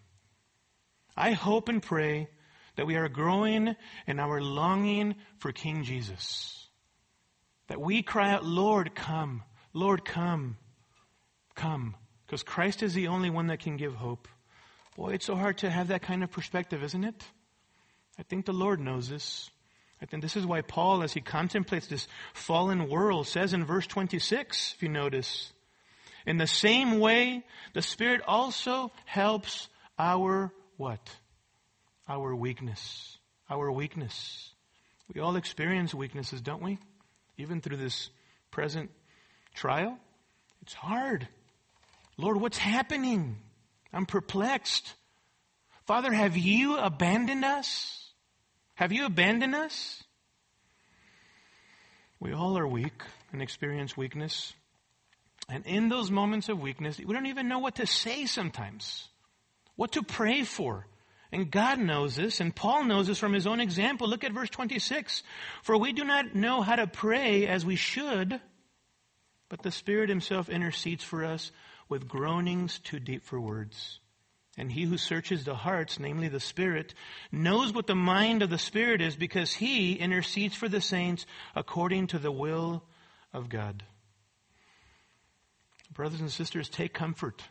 [1.17, 2.27] I hope and pray
[2.75, 3.77] that we are growing
[4.09, 6.67] in our longing for King Jesus.
[7.69, 9.45] That we cry out, Lord, come.
[9.73, 10.57] Lord, come.
[11.55, 11.95] Come.
[12.27, 14.27] Because Christ is the only one that can give hope.
[14.97, 17.25] Boy, it's so hard to have that kind of perspective, isn't it?
[18.19, 19.49] I think the Lord knows this.
[20.03, 23.87] I think this is why Paul, as he contemplates this fallen world, says in verse
[23.87, 25.53] 26, if you notice,
[26.27, 31.09] in the same way, the Spirit also helps our what?
[32.09, 33.17] Our weakness.
[33.49, 34.51] Our weakness.
[35.15, 36.79] We all experience weaknesses, don't we?
[37.39, 38.11] Even through this
[38.51, 38.91] present
[39.55, 39.99] trial.
[40.63, 41.29] It's hard.
[42.17, 43.37] Lord, what's happening?
[43.93, 44.95] I'm perplexed.
[45.87, 48.11] Father, have you abandoned us?
[48.75, 50.03] Have you abandoned us?
[52.19, 54.55] We all are weak and experience weakness.
[55.49, 59.09] And in those moments of weakness, we don't even know what to say sometimes,
[59.77, 60.87] what to pray for.
[61.33, 64.09] And God knows this, and Paul knows this from his own example.
[64.09, 65.23] Look at verse 26.
[65.63, 68.41] For we do not know how to pray as we should,
[69.49, 71.53] but the Spirit himself intercedes for us
[71.89, 74.01] with groanings too deep for words.
[74.59, 76.95] And he who searches the hearts, namely the Spirit,
[77.31, 82.09] knows what the mind of the Spirit is because he intercedes for the saints according
[82.09, 82.83] to the will
[83.33, 83.85] of God.
[85.97, 87.43] Brothers and sisters, take comfort.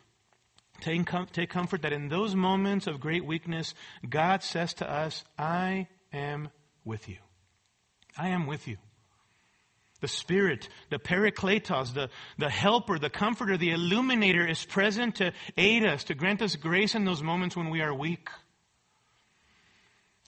[0.80, 3.74] Take, com- take comfort that in those moments of great weakness,
[4.08, 6.50] God says to us, I am
[6.84, 7.16] with you.
[8.16, 8.76] I am with you.
[10.00, 15.84] The Spirit, the Parakletos, the, the helper, the comforter, the illuminator is present to aid
[15.84, 18.28] us, to grant us grace in those moments when we are weak.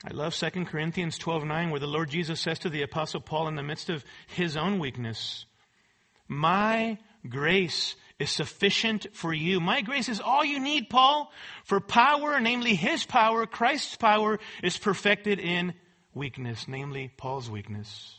[0.04, 3.56] I love 2 Corinthians 12:9 where the Lord Jesus says to the apostle Paul in
[3.56, 5.44] the midst of his own weakness,
[6.28, 9.60] "My grace is sufficient for you.
[9.60, 11.32] My grace is all you need, Paul.
[11.64, 15.74] For power, namely his power, Christ's power, is perfected in
[16.14, 18.16] weakness, namely Paul's weakness.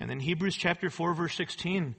[0.00, 1.94] And then Hebrews chapter 4 verse 16,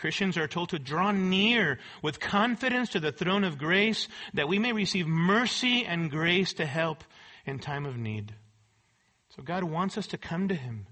[0.00, 4.58] Christians are told to draw near with confidence to the throne of grace that we
[4.58, 7.04] may receive mercy and grace to help
[7.44, 8.34] in time of need.
[9.36, 10.86] So God wants us to come to Him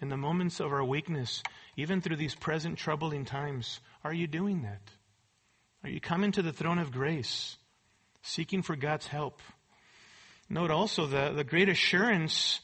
[0.00, 1.42] in the moments of our weakness,
[1.76, 3.80] even through these present troubling times.
[4.04, 4.82] Are you doing that?
[5.84, 7.56] Are you coming to the throne of grace,
[8.22, 9.40] seeking for God's help?
[10.48, 12.60] Note also the, the great assurance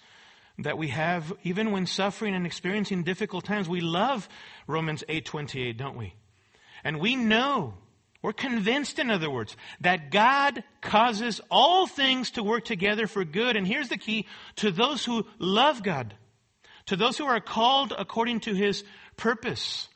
[0.59, 3.69] that we have even when suffering and experiencing difficult times.
[3.69, 4.29] We love
[4.67, 6.15] Romans 8:28, don't we?
[6.85, 7.75] And we know,
[8.23, 13.57] we're convinced in other words, that God causes all things to work together for good.
[13.57, 16.15] And here's the key, to those who love God,
[16.87, 18.85] to those who are called according to his
[19.17, 19.89] purpose.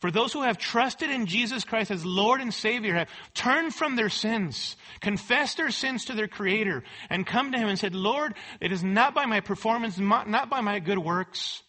[0.00, 3.96] For those who have trusted in Jesus Christ as Lord and Savior, have turned from
[3.96, 8.34] their sins, confessed their sins to their Creator, and come to Him and said, Lord,
[8.60, 11.62] it is not by my performance, not by my good works.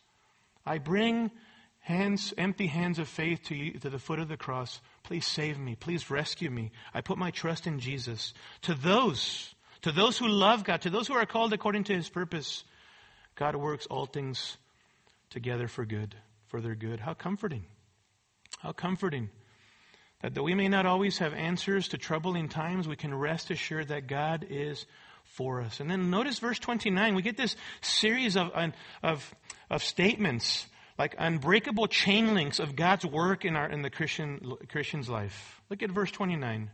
[0.66, 1.32] I bring
[1.80, 4.82] hands, empty hands of faith to you, to the foot of the cross.
[5.04, 5.76] Please save me.
[5.76, 6.72] Please rescue me.
[6.94, 8.34] I put my trust in Jesus.
[8.64, 12.10] To those, to those who love God, to those who are called according to His
[12.10, 12.66] purpose,
[13.36, 14.58] God works all things
[15.30, 16.16] together for good,
[16.48, 17.00] for their good.
[17.00, 17.64] How comforting.
[18.58, 19.30] How comforting
[20.22, 23.90] that though we may not always have answers to troubling times, we can rest assured
[23.90, 24.86] that God is
[25.24, 25.80] for us.
[25.80, 27.14] And then notice verse 29.
[27.14, 28.52] We get this series of,
[29.04, 29.36] of,
[29.70, 30.68] of statements
[30.98, 35.62] like unbreakable chain links of God's work in, our, in the Christian, Christian's life.
[35.70, 36.72] Look at verse 29.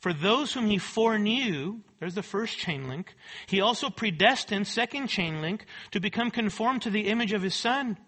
[0.00, 3.14] For those whom he foreknew, there's the first chain link,
[3.46, 7.98] he also predestined, second chain link, to become conformed to the image of his son,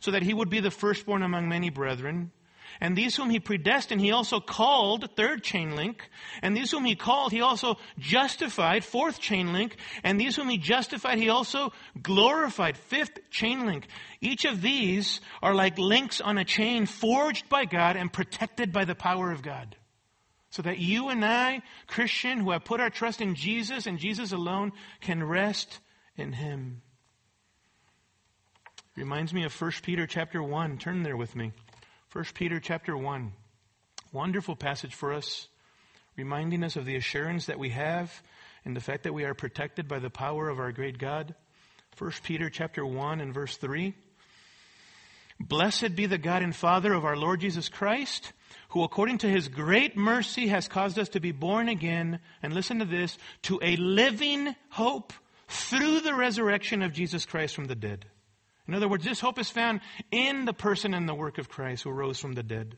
[0.00, 2.30] so that he would be the firstborn among many brethren.
[2.80, 6.08] And these whom he predestined, he also called, third chain link.
[6.42, 9.76] And these whom he called, he also justified, fourth chain link.
[10.04, 13.86] And these whom he justified, he also glorified, fifth chain link.
[14.20, 18.84] Each of these are like links on a chain forged by God and protected by
[18.84, 19.74] the power of God.
[20.50, 24.32] So that you and I, Christian, who have put our trust in Jesus and Jesus
[24.32, 25.80] alone, can rest
[26.16, 26.82] in him.
[28.96, 30.78] Reminds me of 1 Peter chapter 1.
[30.78, 31.52] Turn there with me.
[32.12, 33.32] 1 Peter chapter 1.
[34.12, 35.46] Wonderful passage for us,
[36.16, 38.22] reminding us of the assurance that we have
[38.64, 41.34] and the fact that we are protected by the power of our great God.
[41.98, 43.94] 1 Peter chapter 1 and verse 3.
[45.38, 48.32] Blessed be the God and Father of our Lord Jesus Christ,
[48.70, 52.78] who according to his great mercy has caused us to be born again, and listen
[52.78, 55.12] to this, to a living hope
[55.46, 58.06] through the resurrection of Jesus Christ from the dead
[58.68, 61.84] in other words, this hope is found in the person and the work of Christ
[61.84, 62.76] who rose from the dead.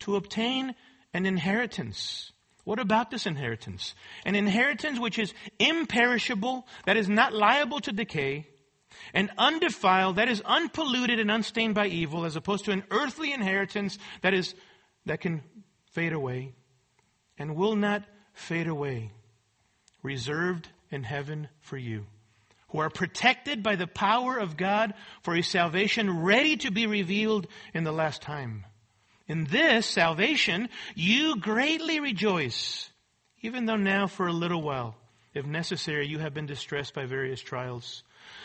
[0.00, 0.74] To obtain
[1.14, 2.32] an inheritance.
[2.64, 3.94] What about this inheritance?
[4.26, 8.48] An inheritance which is imperishable, that is not liable to decay,
[9.14, 13.98] and undefiled, that is unpolluted and unstained by evil, as opposed to an earthly inheritance
[14.22, 14.54] that is,
[15.06, 15.42] that can
[15.92, 16.54] fade away
[17.38, 19.12] and will not fade away,
[20.02, 22.06] reserved in heaven for you
[22.68, 27.46] who are protected by the power of God for his salvation ready to be revealed
[27.72, 28.64] in the last time.
[29.26, 32.90] In this salvation, you greatly rejoice,
[33.42, 34.96] even though now for a little while,
[35.34, 38.02] if necessary, you have been distressed by various trials,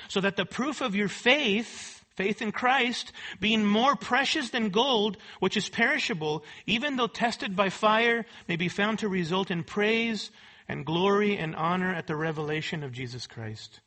[0.07, 5.17] so that the proof of your faith, faith in Christ, being more precious than gold,
[5.39, 10.31] which is perishable, even though tested by fire, may be found to result in praise
[10.67, 13.79] and glory and honor at the revelation of Jesus Christ.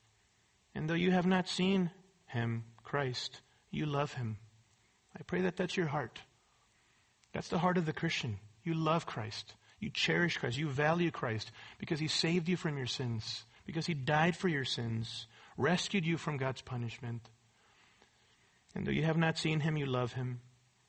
[0.77, 1.91] And though you have not seen
[2.27, 4.37] him, Christ, you love him.
[5.19, 6.21] I pray that that's your heart.
[7.33, 8.39] That's the heart of the Christian.
[8.63, 9.55] You love Christ.
[9.81, 10.59] You cherish Christ.
[10.59, 14.67] You value Christ because he saved you from your sins, because he died for your
[14.67, 17.23] sins, rescued you from God's punishment.
[18.75, 20.41] And though you have not seen him, you love him.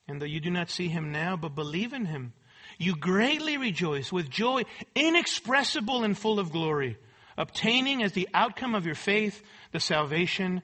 [0.05, 2.33] And though you do not see him now, but believe in him,
[2.77, 4.63] you greatly rejoice with joy
[4.95, 6.97] inexpressible and full of glory,
[7.37, 10.61] obtaining as the outcome of your faith the salvation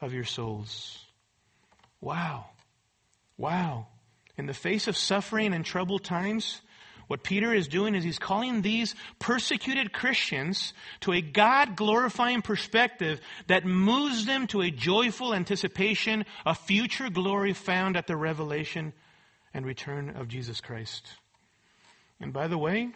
[0.00, 1.04] of your souls.
[2.00, 2.46] Wow.
[3.36, 3.86] Wow.
[4.36, 6.60] In the face of suffering and troubled times,
[7.06, 13.20] what Peter is doing is he's calling these persecuted Christians to a God glorifying perspective
[13.46, 18.92] that moves them to a joyful anticipation of future glory found at the revelation
[19.52, 21.06] and return of Jesus Christ.
[22.20, 22.90] And by the way,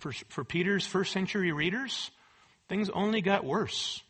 [0.00, 2.10] for, for Peter's first century readers,
[2.68, 4.02] things only got worse.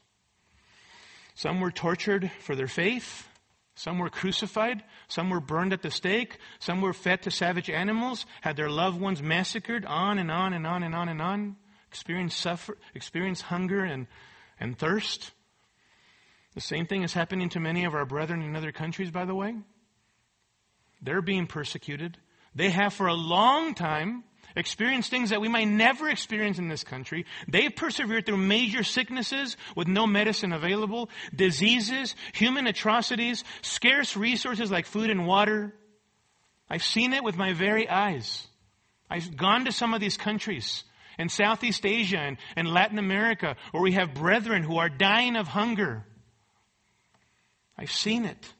[1.35, 3.29] Some were tortured for their faith.
[3.75, 4.83] Some were crucified.
[5.07, 6.39] Some were burned at the stake.
[6.59, 10.67] Some were fed to savage animals, had their loved ones massacred, on and on and
[10.67, 11.57] on and on and on.
[11.87, 14.09] Experienced suffer, experienced hunger and,
[14.59, 15.31] and thirst.
[16.55, 19.35] The same thing is happening to many of our brethren in other countries, by the
[19.35, 19.55] way.
[21.01, 22.19] They're being persecuted.
[22.57, 24.25] They have for a long time
[24.59, 27.25] experienced things that we might never experience in this country.
[27.47, 34.87] They've persevered through major sicknesses with no medicine available, diseases, human atrocities, scarce resources like
[34.87, 35.75] food and water.
[36.69, 38.47] I've seen it with my very eyes.
[39.09, 40.85] I've gone to some of these countries
[41.19, 45.49] in Southeast Asia and, and Latin America where we have brethren who are dying of
[45.49, 46.05] hunger.
[47.79, 48.53] I've seen it.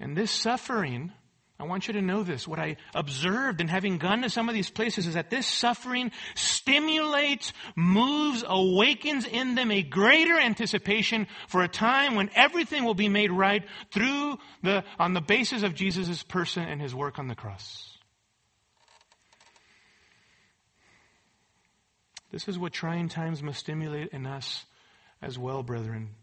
[0.00, 1.12] And this suffering
[1.58, 2.46] I want you to know this.
[2.46, 6.12] What I observed in having gone to some of these places is that this suffering
[6.34, 13.08] stimulates, moves, awakens in them a greater anticipation for a time when everything will be
[13.08, 17.34] made right through the, on the basis of Jesus' person and his work on the
[17.34, 17.96] cross.
[22.30, 24.66] This is what trying times must stimulate in us
[25.22, 26.16] as well, brethren.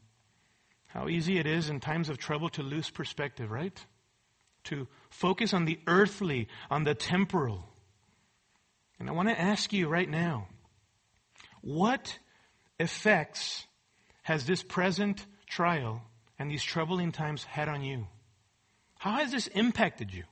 [0.85, 3.83] How easy it is in times of trouble to lose perspective, right?
[4.65, 7.63] to focus on the earthly, on the temporal.
[8.99, 10.47] And I want to ask you right now
[11.61, 12.17] what
[12.79, 13.65] effects
[14.23, 16.01] has this present trial
[16.39, 18.07] and these troubling times had on you?
[18.97, 20.23] How has this impacted you?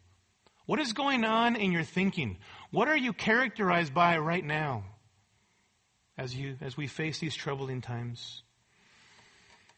[0.65, 2.38] What is going on in your thinking?
[2.71, 4.84] What are you characterized by right now
[6.17, 8.43] as you as we face these troubling times?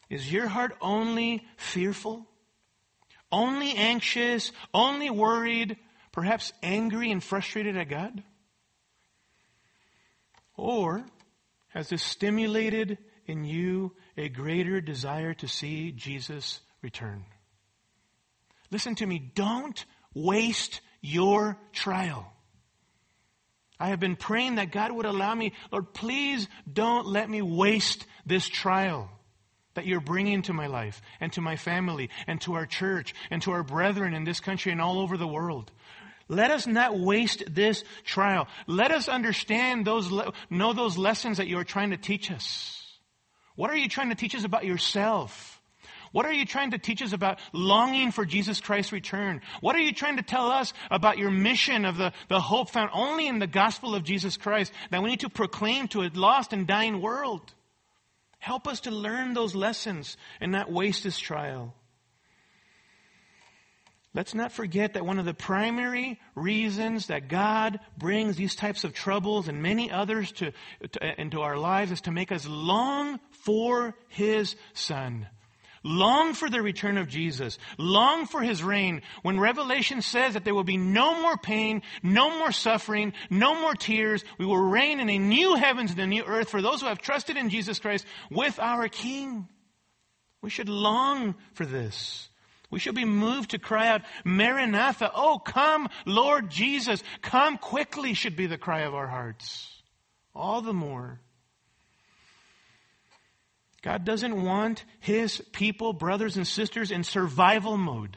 [0.08, 2.26] Is your heart only fearful?
[3.34, 5.76] Only anxious, only worried,
[6.12, 8.22] perhaps angry and frustrated at God?
[10.56, 11.04] Or
[11.70, 17.24] has this stimulated in you a greater desire to see Jesus return?
[18.70, 19.18] Listen to me.
[19.34, 22.32] Don't waste your trial.
[23.80, 28.06] I have been praying that God would allow me, Lord, please don't let me waste
[28.24, 29.10] this trial
[29.74, 33.42] that you're bringing to my life and to my family and to our church and
[33.42, 35.70] to our brethren in this country and all over the world.
[36.28, 38.48] Let us not waste this trial.
[38.66, 40.10] Let us understand those,
[40.48, 42.80] know those lessons that you're trying to teach us.
[43.56, 45.60] What are you trying to teach us about yourself?
[46.12, 49.42] What are you trying to teach us about longing for Jesus Christ's return?
[49.60, 52.90] What are you trying to tell us about your mission of the, the hope found
[52.94, 56.52] only in the gospel of Jesus Christ that we need to proclaim to a lost
[56.52, 57.52] and dying world?
[58.44, 61.72] Help us to learn those lessons and not waste this trial.
[64.12, 68.92] Let's not forget that one of the primary reasons that God brings these types of
[68.92, 70.52] troubles and many others to,
[70.92, 75.26] to, into our lives is to make us long for His Son.
[75.86, 77.58] Long for the return of Jesus.
[77.76, 79.02] Long for his reign.
[79.22, 83.74] When Revelation says that there will be no more pain, no more suffering, no more
[83.74, 86.86] tears, we will reign in a new heavens and a new earth for those who
[86.86, 89.46] have trusted in Jesus Christ with our King.
[90.40, 92.30] We should long for this.
[92.70, 98.36] We should be moved to cry out, Maranatha, oh come, Lord Jesus, come quickly should
[98.36, 99.70] be the cry of our hearts.
[100.34, 101.20] All the more
[103.84, 108.16] God doesn't want his people, brothers and sisters, in survival mode.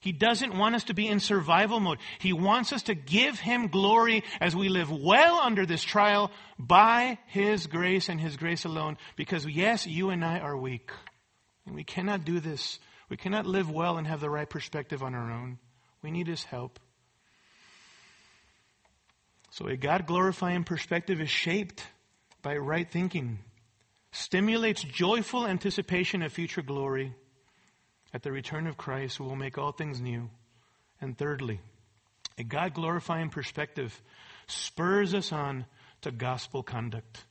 [0.00, 1.98] He doesn't want us to be in survival mode.
[2.18, 7.18] He wants us to give him glory as we live well under this trial by
[7.26, 8.98] his grace and his grace alone.
[9.14, 10.90] Because yes, you and I are weak.
[11.64, 12.80] And we cannot do this.
[13.08, 15.60] We cannot live well and have the right perspective on our own.
[16.02, 16.80] We need his help.
[19.50, 21.84] So a God glorifying perspective is shaped
[22.42, 23.38] by right thinking
[24.12, 27.14] stimulates joyful anticipation of future glory
[28.14, 30.30] at the return of Christ who will make all things new.
[31.00, 31.60] And thirdly,
[32.38, 34.00] a God glorifying perspective
[34.46, 35.64] spurs us on
[36.02, 37.24] to gospel conduct.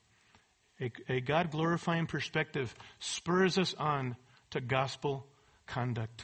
[0.80, 4.16] A, a God glorifying perspective spurs us on
[4.50, 5.28] to gospel
[5.68, 6.24] conduct.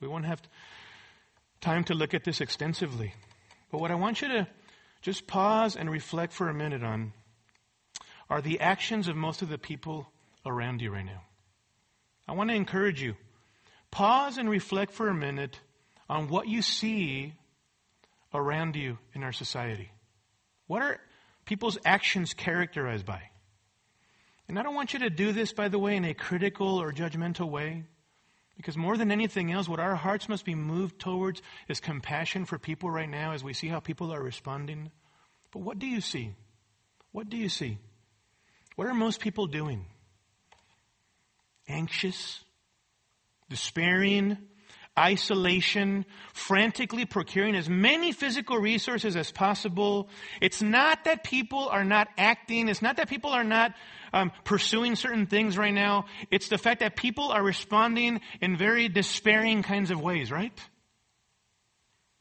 [0.00, 0.42] We won't have
[1.60, 3.14] time to look at this extensively.
[3.70, 4.48] But what I want you to
[5.00, 7.12] just pause and reflect for a minute on
[8.32, 10.10] are the actions of most of the people
[10.46, 11.20] around you right now.
[12.26, 13.14] I want to encourage you.
[13.90, 15.60] Pause and reflect for a minute
[16.08, 17.34] on what you see
[18.32, 19.92] around you in our society.
[20.66, 20.98] What are
[21.44, 23.20] people's actions characterized by?
[24.48, 26.90] And I don't want you to do this, by the way, in a critical or
[26.90, 27.84] judgmental way.
[28.56, 32.58] Because more than anything else, what our hearts must be moved towards is compassion for
[32.58, 34.90] people right now as we see how people are responding.
[35.50, 36.32] But what do you see?
[37.10, 37.76] What do you see?
[38.76, 39.86] What are most people doing?
[41.68, 42.44] Anxious,
[43.48, 44.38] despairing,
[44.98, 46.04] isolation,
[46.34, 50.08] frantically procuring as many physical resources as possible.
[50.40, 52.68] It's not that people are not acting.
[52.68, 53.74] It's not that people are not
[54.12, 56.06] um, pursuing certain things right now.
[56.30, 60.52] It's the fact that people are responding in very despairing kinds of ways, right?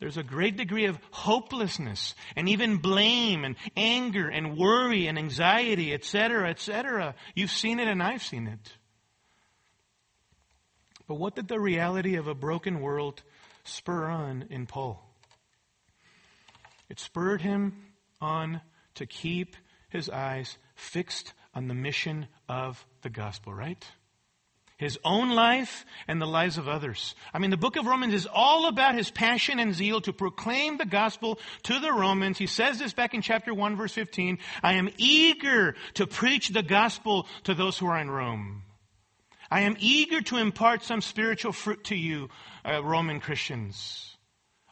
[0.01, 5.93] There's a great degree of hopelessness and even blame and anger and worry and anxiety,
[5.93, 7.13] etc., etc.
[7.35, 8.73] You've seen it and I've seen it.
[11.07, 13.21] But what did the reality of a broken world
[13.63, 15.07] spur on in Paul?
[16.89, 17.85] It spurred him
[18.19, 18.61] on
[18.95, 19.55] to keep
[19.89, 23.85] his eyes fixed on the mission of the gospel, right?
[24.81, 27.13] His own life and the lives of others.
[27.35, 30.77] I mean, the book of Romans is all about his passion and zeal to proclaim
[30.77, 32.39] the gospel to the Romans.
[32.39, 34.39] He says this back in chapter 1 verse 15.
[34.63, 38.63] I am eager to preach the gospel to those who are in Rome.
[39.51, 42.29] I am eager to impart some spiritual fruit to you,
[42.65, 44.17] uh, Roman Christians.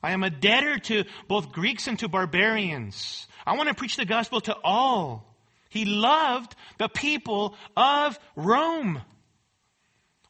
[0.02, 3.28] I am a debtor to both Greeks and to barbarians.
[3.46, 5.36] I want to preach the gospel to all.
[5.70, 9.04] He loved the people of Rome,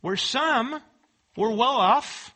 [0.02, 0.80] where some
[1.36, 2.34] were well off,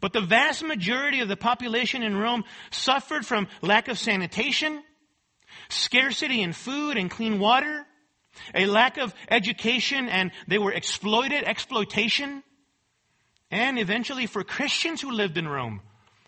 [0.00, 4.82] but the vast majority of the population in Rome suffered from lack of sanitation,
[5.68, 7.84] scarcity in food and clean water,
[8.54, 12.42] a lack of education, and they were exploited, exploitation.
[13.50, 15.80] And eventually, for Christians who lived in Rome,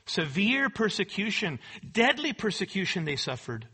[0.07, 1.61] severe persecution,
[1.93, 3.67] deadly persecution they suffered.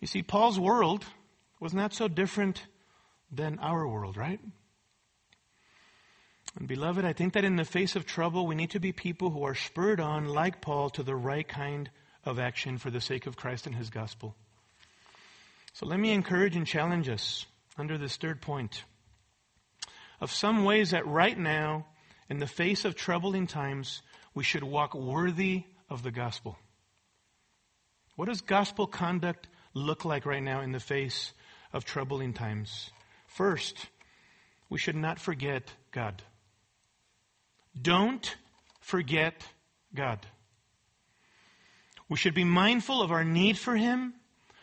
[0.00, 1.04] You see, Paul's world
[1.58, 2.62] was not so different
[3.32, 4.40] than our world, right?
[6.58, 9.30] And beloved, I think that in the face of trouble, we need to be people
[9.30, 11.90] who are spurred on, like Paul, to the right kind
[12.24, 14.34] of action for the sake of Christ and his gospel.
[15.72, 17.46] So let me encourage and challenge us
[17.78, 18.84] under this third point
[20.20, 21.86] of some ways that right now,
[22.28, 24.02] in the face of troubling times,
[24.34, 26.58] we should walk worthy of the gospel.
[28.16, 31.32] What does gospel conduct look like right now in the face
[31.72, 32.90] of troubling times?
[33.26, 33.86] First,
[34.68, 36.22] we should not forget God.
[37.80, 38.36] Don't
[38.80, 39.42] forget
[39.94, 40.26] God.
[42.08, 44.14] We should be mindful of our need for Him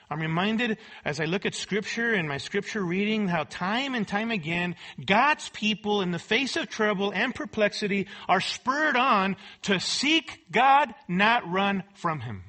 [0.09, 4.31] I'm reminded as I look at scripture and my scripture reading how time and time
[4.31, 10.45] again God's people in the face of trouble and perplexity are spurred on to seek
[10.49, 12.43] God, not run from Him.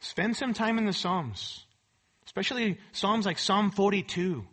[0.00, 1.64] Spend some time in the Psalms,
[2.26, 4.46] especially Psalms like Psalm 42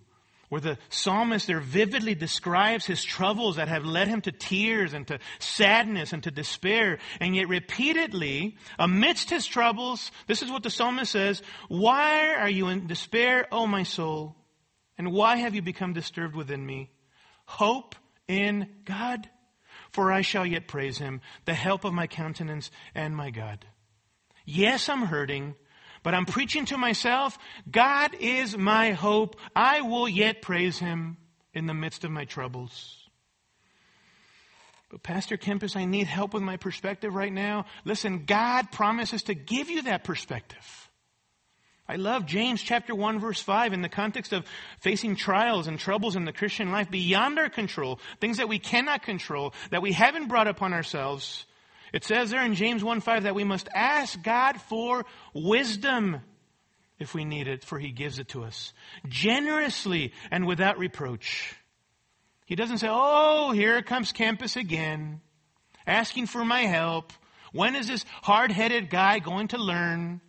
[0.49, 5.07] where the psalmist there vividly describes his troubles that have led him to tears and
[5.07, 6.99] to sadness and to despair.
[7.19, 12.67] And yet repeatedly, amidst his troubles, this is what the psalmist says, Why are you
[12.67, 14.35] in despair, O my soul?
[14.97, 16.91] And why have you become disturbed within me?
[17.45, 17.95] Hope
[18.27, 19.29] in God,
[19.91, 23.65] for I shall yet praise him, the help of my countenance and my God.
[24.45, 25.55] Yes, I'm hurting.
[26.05, 27.35] But I'm preaching to myself,
[27.69, 29.37] God is my hope.
[29.55, 31.17] I will yet praise him
[31.51, 32.95] in the midst of my troubles.
[34.91, 37.65] But Pastor Kempis, I need help with my perspective right now.
[37.85, 40.91] Listen, God promises to give you that perspective.
[41.89, 44.45] I love James chapter 1 verse 5 in the context of
[44.81, 49.01] facing trials and troubles in the Christian life beyond our control, things that we cannot
[49.01, 51.47] control, that we haven't brought upon ourselves.
[51.95, 56.19] It says there in James 1 5 that we must ask God for wisdom
[56.99, 58.73] if we need it, for he gives it to us
[59.07, 61.55] generously and without reproach.
[62.47, 65.21] He doesn't say, Oh, here comes Kempis again,
[65.87, 67.13] asking for my help.
[67.53, 70.19] When is this hard headed guy going to learn?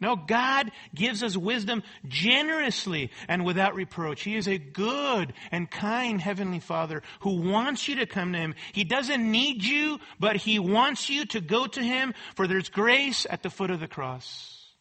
[0.00, 4.22] No, God gives us wisdom generously and without reproach.
[4.22, 8.54] He is a good and kind Heavenly Father who wants you to come to Him.
[8.72, 13.26] He doesn't need you, but He wants you to go to Him, for there's grace
[13.28, 14.72] at the foot of the cross.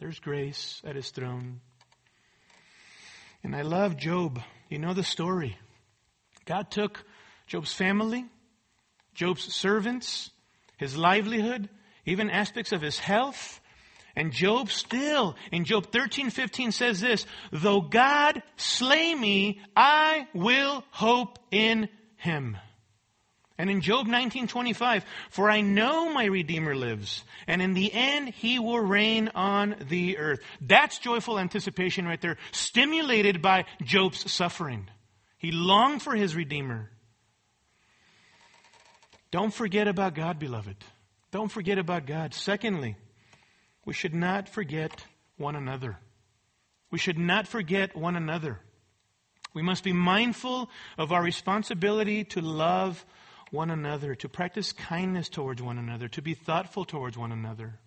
[0.00, 1.60] There's grace at His throne.
[3.44, 4.40] And I love Job.
[4.68, 5.56] You know the story.
[6.44, 7.04] God took
[7.46, 8.24] Job's family,
[9.14, 10.30] Job's servants,
[10.76, 11.68] his livelihood,
[12.04, 13.60] even aspects of his health,
[14.16, 20.82] and Job still, in Job 13, 15 says this, though God slay me, I will
[20.90, 22.56] hope in him.
[23.58, 28.58] And in Job 19:25, for I know my redeemer lives, and in the end he
[28.58, 30.40] will reign on the earth.
[30.60, 34.88] That's joyful anticipation right there, stimulated by Job's suffering.
[35.38, 36.90] He longed for his redeemer.
[39.30, 40.76] Don't forget about God, beloved.
[41.30, 42.34] Don't forget about God.
[42.34, 42.96] Secondly,
[43.86, 45.06] we should not forget
[45.38, 45.96] one another.
[46.90, 48.60] We should not forget one another.
[49.54, 50.68] We must be mindful
[50.98, 53.06] of our responsibility to love
[53.50, 57.78] one another, to practice kindness towards one another, to be thoughtful towards one another.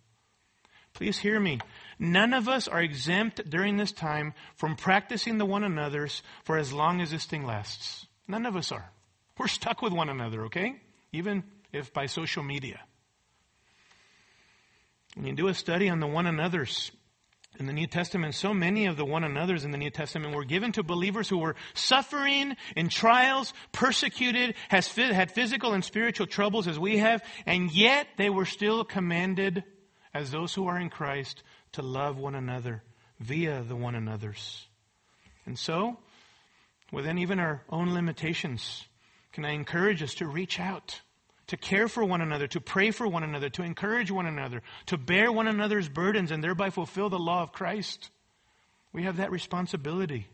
[0.94, 1.60] Please hear me.
[2.00, 6.74] None of us are exempt during this time from practicing the one another's for as
[6.74, 8.08] long as this thing lasts.
[8.28, 8.90] None of us are.
[9.38, 10.82] We're stuck with one another, okay?
[11.12, 12.80] Even if by social media.
[15.20, 16.94] When you do a study on the one another's
[17.60, 20.46] in the New Testament, so many of the one another's in the New Testament were
[20.46, 26.70] given to believers who were suffering in trials, persecuted, has, had physical and spiritual troubles
[26.70, 29.66] as we have, and yet they were still commanded
[30.14, 31.44] as those who are in Christ
[31.74, 32.82] to love one another
[33.20, 34.68] via the one another's.
[35.46, 35.98] And so,
[36.94, 38.86] within even our own limitations,
[39.34, 41.02] can I encourage us to reach out
[41.50, 44.98] to care for one another, to pray for one another, to encourage one another, to
[44.98, 48.12] bear one another's burdens and thereby fulfill the law of Christ.
[48.94, 50.28] We have that responsibility.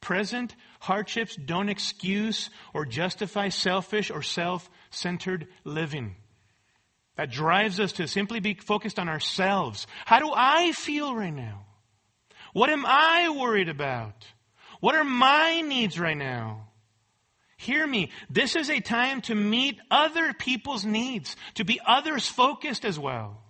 [0.00, 6.14] Present hardships don't excuse or justify selfish or self centered living.
[7.16, 9.86] That drives us to simply be focused on ourselves.
[10.04, 11.64] How do I feel right now?
[12.52, 14.24] What am I worried about?
[14.80, 16.65] What are my needs right now?
[17.56, 18.10] Hear me.
[18.28, 23.42] This is a time to meet other people's needs, to be others focused as well.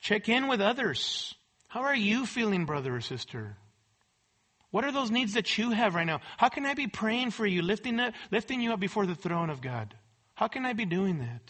[0.00, 1.34] Check in with others.
[1.68, 3.56] How are you feeling, brother or sister?
[4.70, 6.20] What are those needs that you have right now?
[6.36, 9.50] How can I be praying for you, lifting, up, lifting you up before the throne
[9.50, 9.94] of God?
[10.34, 11.42] How can I be doing that?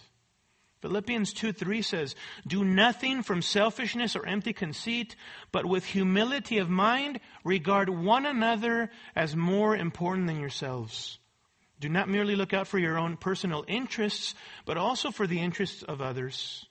[0.83, 2.15] Philippians 2 3 says,
[2.47, 5.17] Do nothing from selfishness or empty conceit,
[5.51, 11.19] but with humility of mind, regard one another as more important than yourselves.
[11.81, 15.83] Do not merely look out for your own personal interests, but also for the interests
[15.83, 16.67] of others.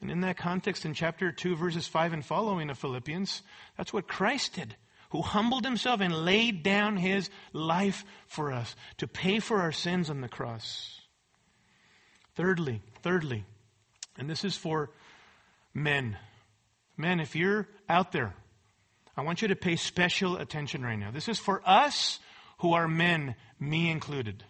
[0.00, 3.42] And in that context, in chapter 2, verses 5 and following of Philippians,
[3.76, 4.74] that's what Christ did,
[5.10, 10.10] who humbled himself and laid down his life for us to pay for our sins
[10.10, 11.00] on the cross.
[12.34, 13.44] Thirdly, thirdly,
[14.16, 14.90] and this is for
[15.74, 16.16] men.
[16.96, 18.34] Men, if you're out there,
[19.16, 21.10] I want you to pay special attention right now.
[21.10, 22.18] This is for us
[22.58, 24.44] who are men, me included,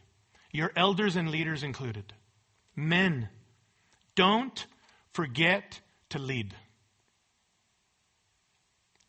[0.52, 2.12] your elders and leaders included.
[2.76, 3.28] Men,
[4.14, 4.66] don't
[5.12, 5.80] forget
[6.10, 6.54] to lead.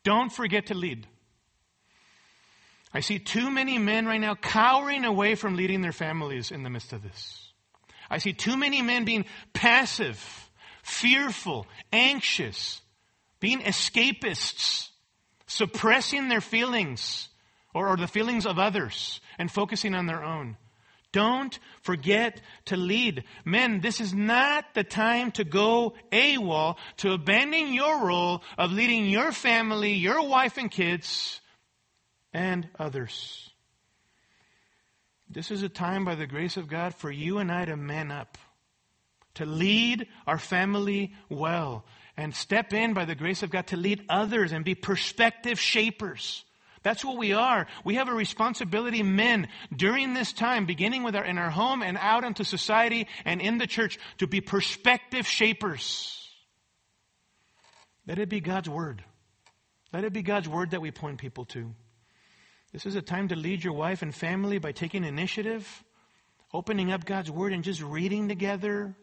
[0.04, 1.08] Don't forget to lead.
[2.94, 6.70] I see too many men right now cowering away from leading their families in the
[6.70, 7.43] midst of this.
[8.10, 10.50] I see too many men being passive,
[10.84, 12.82] fearful, anxious,
[13.40, 14.90] being escapists,
[15.48, 17.30] suppressing their feelings
[17.74, 20.58] or, or the feelings of others and focusing on their own.
[21.12, 23.24] Don't forget to lead.
[23.46, 29.06] Men, this is not the time to go AWOL, to abandon your role of leading
[29.06, 31.40] your family, your wife and kids,
[32.34, 33.53] and others.
[35.34, 38.12] This is a time, by the grace of God, for you and I to man
[38.12, 38.38] up,
[39.36, 44.06] to lead our family well, and step in, by the grace of God, to lead
[44.10, 46.46] others and be perspective shapers.
[46.84, 47.66] That's what we are.
[47.84, 51.98] We have a responsibility, men, during this time, beginning with our, in our home and
[51.98, 56.30] out into society and in the church, to be perspective shapers.
[58.06, 59.04] Let it be God's word.
[59.92, 61.74] Let it be God's word that we point people to.
[62.74, 65.84] This is a time to lead your wife and family by taking initiative,
[66.52, 68.96] opening up God's Word and just reading together,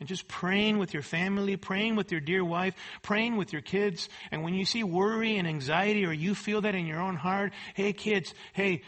[0.00, 4.08] and just praying with your family, praying with your dear wife, praying with your kids.
[4.30, 7.52] And when you see worry and anxiety or you feel that in your own heart,
[7.74, 8.82] hey kids, hey,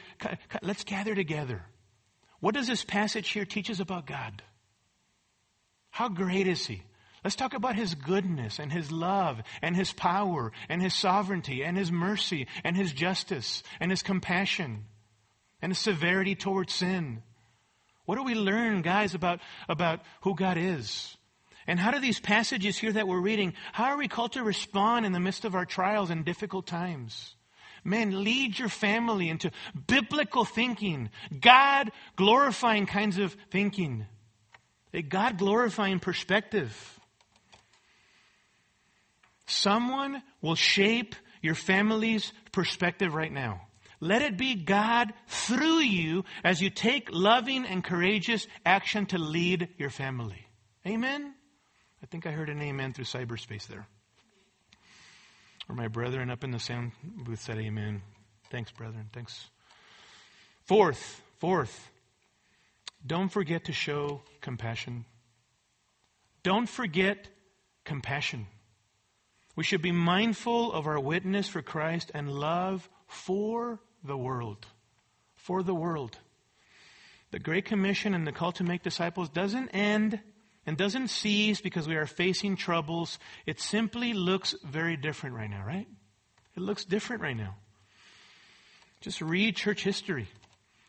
[0.63, 1.63] let's gather together.
[2.41, 4.43] What does this passage here teach us about God?
[5.91, 6.83] How great is He?
[7.25, 11.77] Let's talk about His goodness and His love and His power and His sovereignty and
[11.77, 14.85] His mercy and His justice and His compassion
[15.63, 17.23] and His severity towards sin.
[18.05, 21.17] What do we learn, guys, about, about who God is?
[21.67, 25.07] And how do these passages here that we're reading, how are we called to respond
[25.07, 27.35] in the midst of our trials and difficult times?
[27.83, 29.51] Man, lead your family into
[29.87, 31.09] biblical thinking,
[31.41, 34.05] God glorifying kinds of thinking,
[34.93, 36.94] a God glorifying perspective.
[39.47, 43.63] Someone will shape your family's perspective right now.
[44.01, 49.69] Let it be God through you as you take loving and courageous action to lead
[49.79, 50.47] your family.
[50.87, 51.35] Amen?
[52.03, 53.87] I think I heard an amen through cyberspace there.
[55.69, 58.03] Or my brethren up in the sound booth said amen.
[58.51, 59.09] Thanks, brethren.
[59.13, 59.49] Thanks.
[60.65, 61.91] Fourth, fourth,
[63.07, 65.05] don't forget to show compassion.
[66.43, 67.29] Don't forget
[67.85, 68.47] compassion.
[69.57, 74.67] We should be mindful of our witness for Christ and love for the world.
[75.37, 76.19] For the world.
[77.31, 80.21] The Great Commission and the call to make disciples doesn't end
[80.67, 83.19] and doesn't cease because we are facing troubles.
[83.47, 85.87] It simply looks very different right now, right?
[86.57, 87.57] It looks different right now.
[89.01, 90.29] Just read church history.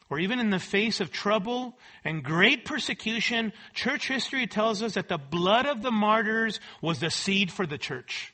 [0.10, 5.10] Or even in the face of trouble and great persecution, church history tells us that
[5.10, 8.32] the blood of the martyrs was the seed for the church.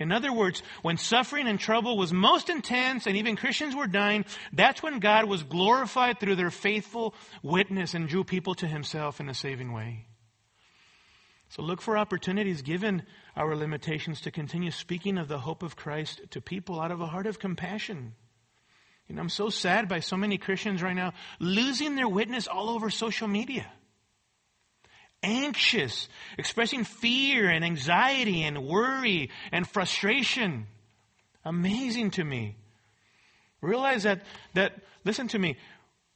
[0.00, 4.24] In other words, when suffering and trouble was most intense and even Christians were dying,
[4.52, 9.28] that's when God was glorified through their faithful witness and drew people to himself in
[9.28, 10.06] a saving way.
[11.50, 13.02] So look for opportunities given
[13.36, 17.06] our limitations to continue speaking of the hope of Christ to people out of a
[17.06, 18.14] heart of compassion.
[19.08, 22.90] Know, I'm so sad by so many Christians right now losing their witness all over
[22.90, 23.66] social media
[25.22, 26.08] anxious,
[26.38, 30.66] expressing fear and anxiety and worry and frustration.
[31.44, 32.56] Amazing to me.
[33.60, 34.22] Realize that,
[34.54, 35.56] that, listen to me,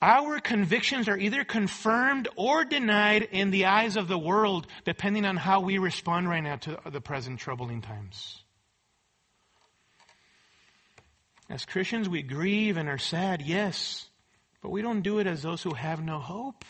[0.00, 5.36] our convictions are either confirmed or denied in the eyes of the world, depending on
[5.36, 8.42] how we respond right now to the present troubling times.
[11.48, 14.08] As Christians, we grieve and are sad, yes,
[14.62, 16.64] but we don't do it as those who have no hope.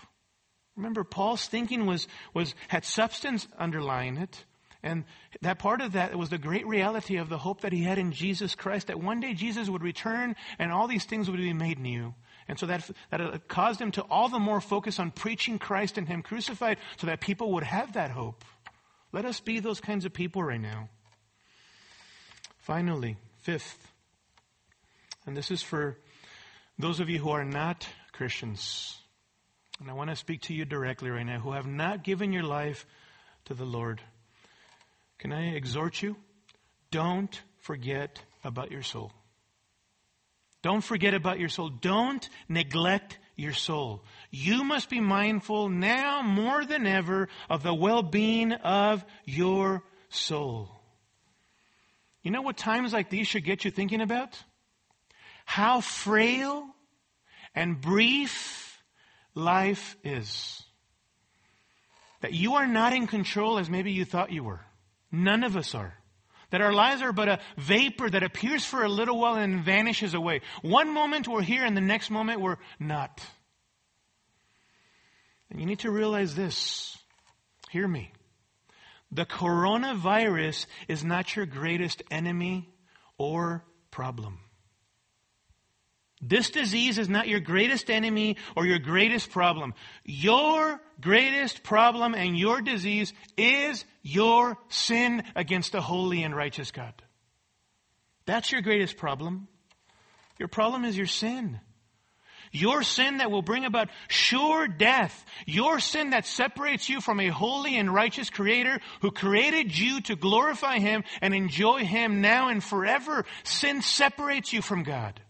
[0.76, 4.44] Remember, Paul's thinking was, was, had substance underlying it.
[4.82, 5.04] And
[5.40, 8.12] that part of that was the great reality of the hope that he had in
[8.12, 11.78] Jesus Christ, that one day Jesus would return and all these things would be made
[11.78, 12.14] new.
[12.48, 15.96] And so that, that uh, caused him to all the more focus on preaching Christ
[15.96, 18.44] and him crucified so that people would have that hope.
[19.12, 20.90] Let us be those kinds of people right now.
[22.58, 23.88] Finally, fifth,
[25.26, 25.96] and this is for
[26.78, 28.98] those of you who are not Christians.
[29.80, 32.44] And I want to speak to you directly right now who have not given your
[32.44, 32.86] life
[33.46, 34.00] to the Lord.
[35.18, 36.16] Can I exhort you?
[36.90, 39.12] Don't forget about your soul.
[40.62, 41.68] Don't forget about your soul.
[41.68, 44.02] Don't neglect your soul.
[44.30, 50.70] You must be mindful now more than ever of the well-being of your soul.
[52.22, 54.42] You know what times like these should get you thinking about?
[55.44, 56.66] How frail
[57.54, 58.63] and brief
[59.34, 60.62] life is.
[62.20, 64.60] That you are not in control as maybe you thought you were.
[65.12, 65.94] None of us are.
[66.50, 70.14] That our lives are but a vapor that appears for a little while and vanishes
[70.14, 70.40] away.
[70.62, 73.20] One moment we're here and the next moment we're not.
[75.50, 76.96] And you need to realize this.
[77.70, 78.12] Hear me.
[79.10, 82.68] The coronavirus is not your greatest enemy
[83.18, 84.40] or problem.
[86.26, 89.74] This disease is not your greatest enemy or your greatest problem.
[90.06, 96.94] Your greatest problem and your disease is your sin against a holy and righteous God.
[98.24, 99.48] That's your greatest problem.
[100.38, 101.60] Your problem is your sin.
[102.52, 105.26] Your sin that will bring about sure death.
[105.44, 110.16] Your sin that separates you from a holy and righteous creator who created you to
[110.16, 113.26] glorify him and enjoy him now and forever.
[113.42, 115.20] Sin separates you from God.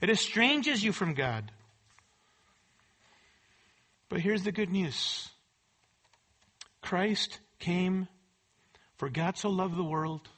[0.00, 1.50] It estranges you from God.
[4.08, 5.28] But here's the good news
[6.80, 8.08] Christ came,
[8.96, 10.28] for God so loved the world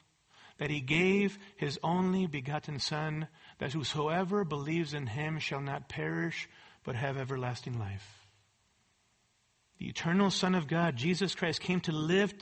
[0.57, 3.27] that he gave his only begotten Son,
[3.59, 6.49] that whosoever believes in him shall not perish,
[6.83, 8.27] but have everlasting life.
[9.77, 12.33] The eternal Son of God, Jesus Christ, came to live,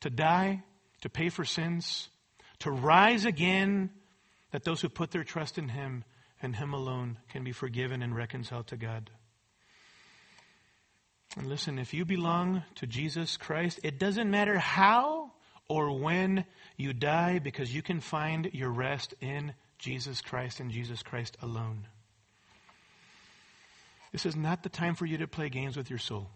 [0.00, 0.62] to die,
[1.00, 2.08] to pay for sins,
[2.58, 3.90] to rise again,
[4.50, 6.04] that those who put their trust in him
[6.42, 9.10] and Him alone can be forgiven and reconciled to God.
[11.36, 15.32] And listen, if you belong to Jesus Christ, it doesn't matter how
[15.68, 16.44] or when
[16.76, 21.86] you die because you can find your rest in Jesus Christ and Jesus Christ alone.
[24.12, 26.30] This is not the time for you to play games with your soul.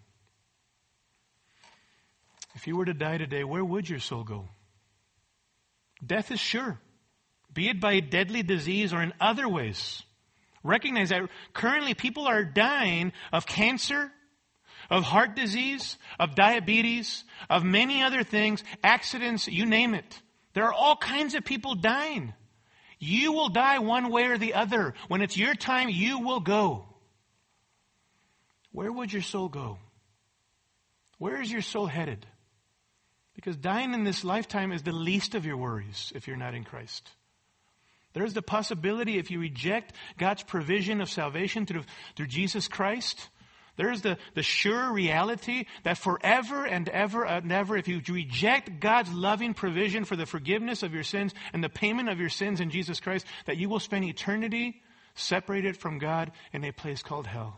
[2.54, 4.48] If you were to die today, where would your soul go?
[6.04, 6.78] Death is sure,
[7.52, 10.02] be it by a deadly disease or in other ways.
[10.62, 14.10] Recognize that currently people are dying of cancer,
[14.90, 20.20] of heart disease, of diabetes, of many other things, accidents, you name it.
[20.54, 22.34] There are all kinds of people dying.
[22.98, 24.94] You will die one way or the other.
[25.08, 26.86] When it's your time, you will go.
[28.70, 29.78] Where would your soul go?
[31.18, 32.26] Where is your soul headed?
[33.34, 36.64] Because dying in this lifetime is the least of your worries if you're not in
[36.64, 37.10] Christ.
[38.12, 41.84] There's the possibility if you reject God's provision of salvation through,
[42.16, 43.28] through Jesus Christ,
[43.76, 49.12] there's the, the sure reality that forever and ever and ever, if you reject God's
[49.12, 52.70] loving provision for the forgiveness of your sins and the payment of your sins in
[52.70, 54.82] Jesus Christ, that you will spend eternity
[55.14, 57.56] separated from God in a place called hell.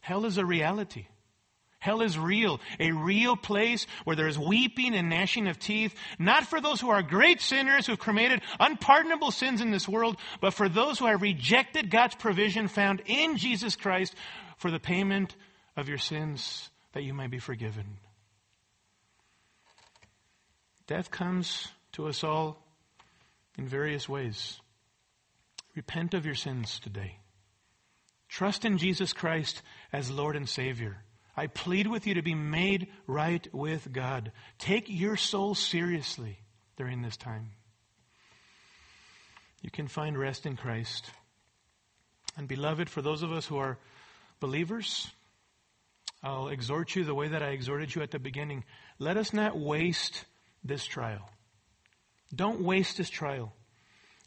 [0.00, 1.06] Hell is a reality.
[1.86, 6.44] Hell is real, a real place where there is weeping and gnashing of teeth, not
[6.44, 10.68] for those who are great sinners who've committed unpardonable sins in this world, but for
[10.68, 14.16] those who have rejected God's provision found in Jesus Christ
[14.56, 15.36] for the payment
[15.76, 17.98] of your sins that you may be forgiven.
[20.88, 22.58] Death comes to us all
[23.56, 24.58] in various ways.
[25.76, 27.18] Repent of your sins today.
[28.28, 29.62] Trust in Jesus Christ
[29.92, 31.04] as Lord and Savior.
[31.36, 34.32] I plead with you to be made right with God.
[34.58, 36.38] Take your soul seriously
[36.76, 37.50] during this time.
[39.60, 41.10] You can find rest in Christ.
[42.36, 43.78] And beloved, for those of us who are
[44.40, 45.10] believers,
[46.22, 48.64] I'll exhort you the way that I exhorted you at the beginning.
[48.98, 50.24] Let us not waste
[50.64, 51.28] this trial.
[52.34, 53.52] Don't waste this trial.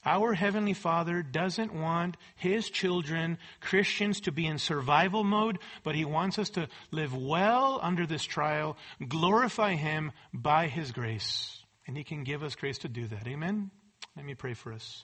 [0.05, 6.05] Our Heavenly Father doesn't want His children, Christians, to be in survival mode, but He
[6.05, 11.63] wants us to live well under this trial, glorify Him by His grace.
[11.85, 13.27] And He can give us grace to do that.
[13.27, 13.71] Amen?
[14.15, 15.03] Let me pray for us.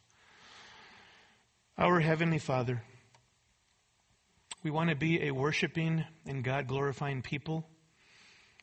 [1.78, 2.82] Our Heavenly Father,
[4.64, 7.68] we want to be a worshiping and God glorifying people,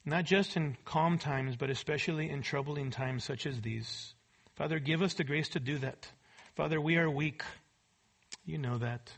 [0.07, 4.15] not just in calm times, but especially in troubling times such as these.
[4.57, 6.09] Father, give us the grace to do that.
[6.55, 7.45] Father, we are weak.
[8.45, 9.11] You know that.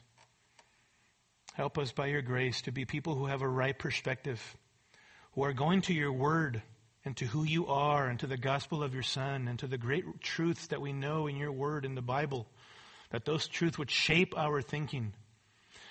[1.54, 4.40] Help us by your grace to be people who have a right perspective,
[5.32, 6.62] who are going to your word
[7.04, 9.76] and to who you are and to the gospel of your Son and to the
[9.76, 12.46] great truths that we know in your word in the Bible,
[13.10, 15.12] that those truths would shape our thinking.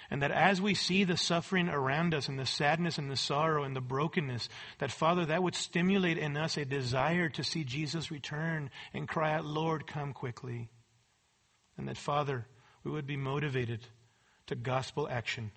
[0.10, 3.66] And that as we see the suffering around us and the sadness and the sorrow
[3.66, 4.48] and the brokenness,
[4.80, 9.34] that Father, that would stimulate in us a desire to see Jesus return and cry
[9.34, 10.70] out, Lord, come quickly.
[11.78, 12.46] And that, Father,
[12.84, 13.86] we would be motivated
[14.48, 15.52] to gospel action.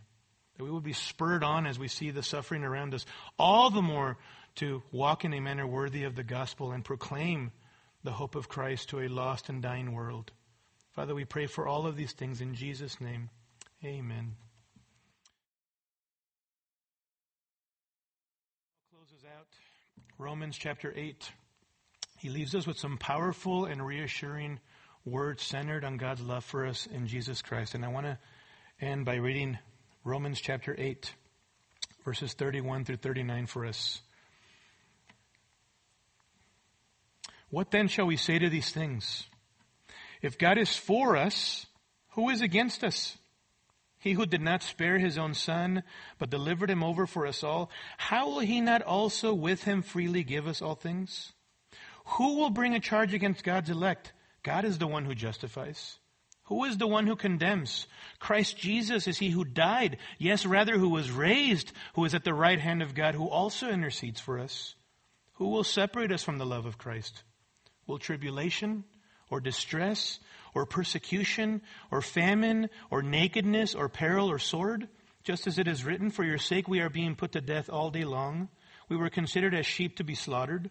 [0.56, 3.04] That we would be spurred on as we see the suffering around us,
[3.38, 4.16] all the more
[4.56, 7.52] to walk in a manner worthy of the gospel and proclaim
[8.04, 10.32] the hope of Christ to a lost and dying world.
[10.92, 13.28] Father, we pray for all of these things in Jesus' name.
[13.84, 14.34] Amen.
[18.90, 19.48] Closes out
[20.18, 21.30] Romans chapter 8.
[22.16, 24.58] He leaves us with some powerful and reassuring
[25.06, 27.76] word centered on God's love for us in Jesus Christ.
[27.76, 28.18] And I want to
[28.80, 29.56] end by reading
[30.02, 31.14] Romans chapter 8,
[32.04, 34.02] verses 31 through 39 for us.
[37.50, 39.24] What then shall we say to these things?
[40.20, 41.66] If God is for us,
[42.10, 43.16] who is against us?
[44.00, 45.84] He who did not spare his own son,
[46.18, 50.24] but delivered him over for us all, how will he not also with him freely
[50.24, 51.32] give us all things?
[52.06, 54.12] Who will bring a charge against God's elect?
[54.46, 55.98] God is the one who justifies.
[56.44, 57.88] Who is the one who condemns?
[58.20, 62.32] Christ Jesus is he who died, yes, rather, who was raised, who is at the
[62.32, 64.76] right hand of God, who also intercedes for us.
[65.34, 67.24] Who will separate us from the love of Christ?
[67.88, 68.84] Will tribulation,
[69.30, 70.20] or distress,
[70.54, 74.86] or persecution, or famine, or nakedness, or peril, or sword?
[75.24, 77.90] Just as it is written, For your sake we are being put to death all
[77.90, 78.48] day long.
[78.88, 80.70] We were considered as sheep to be slaughtered.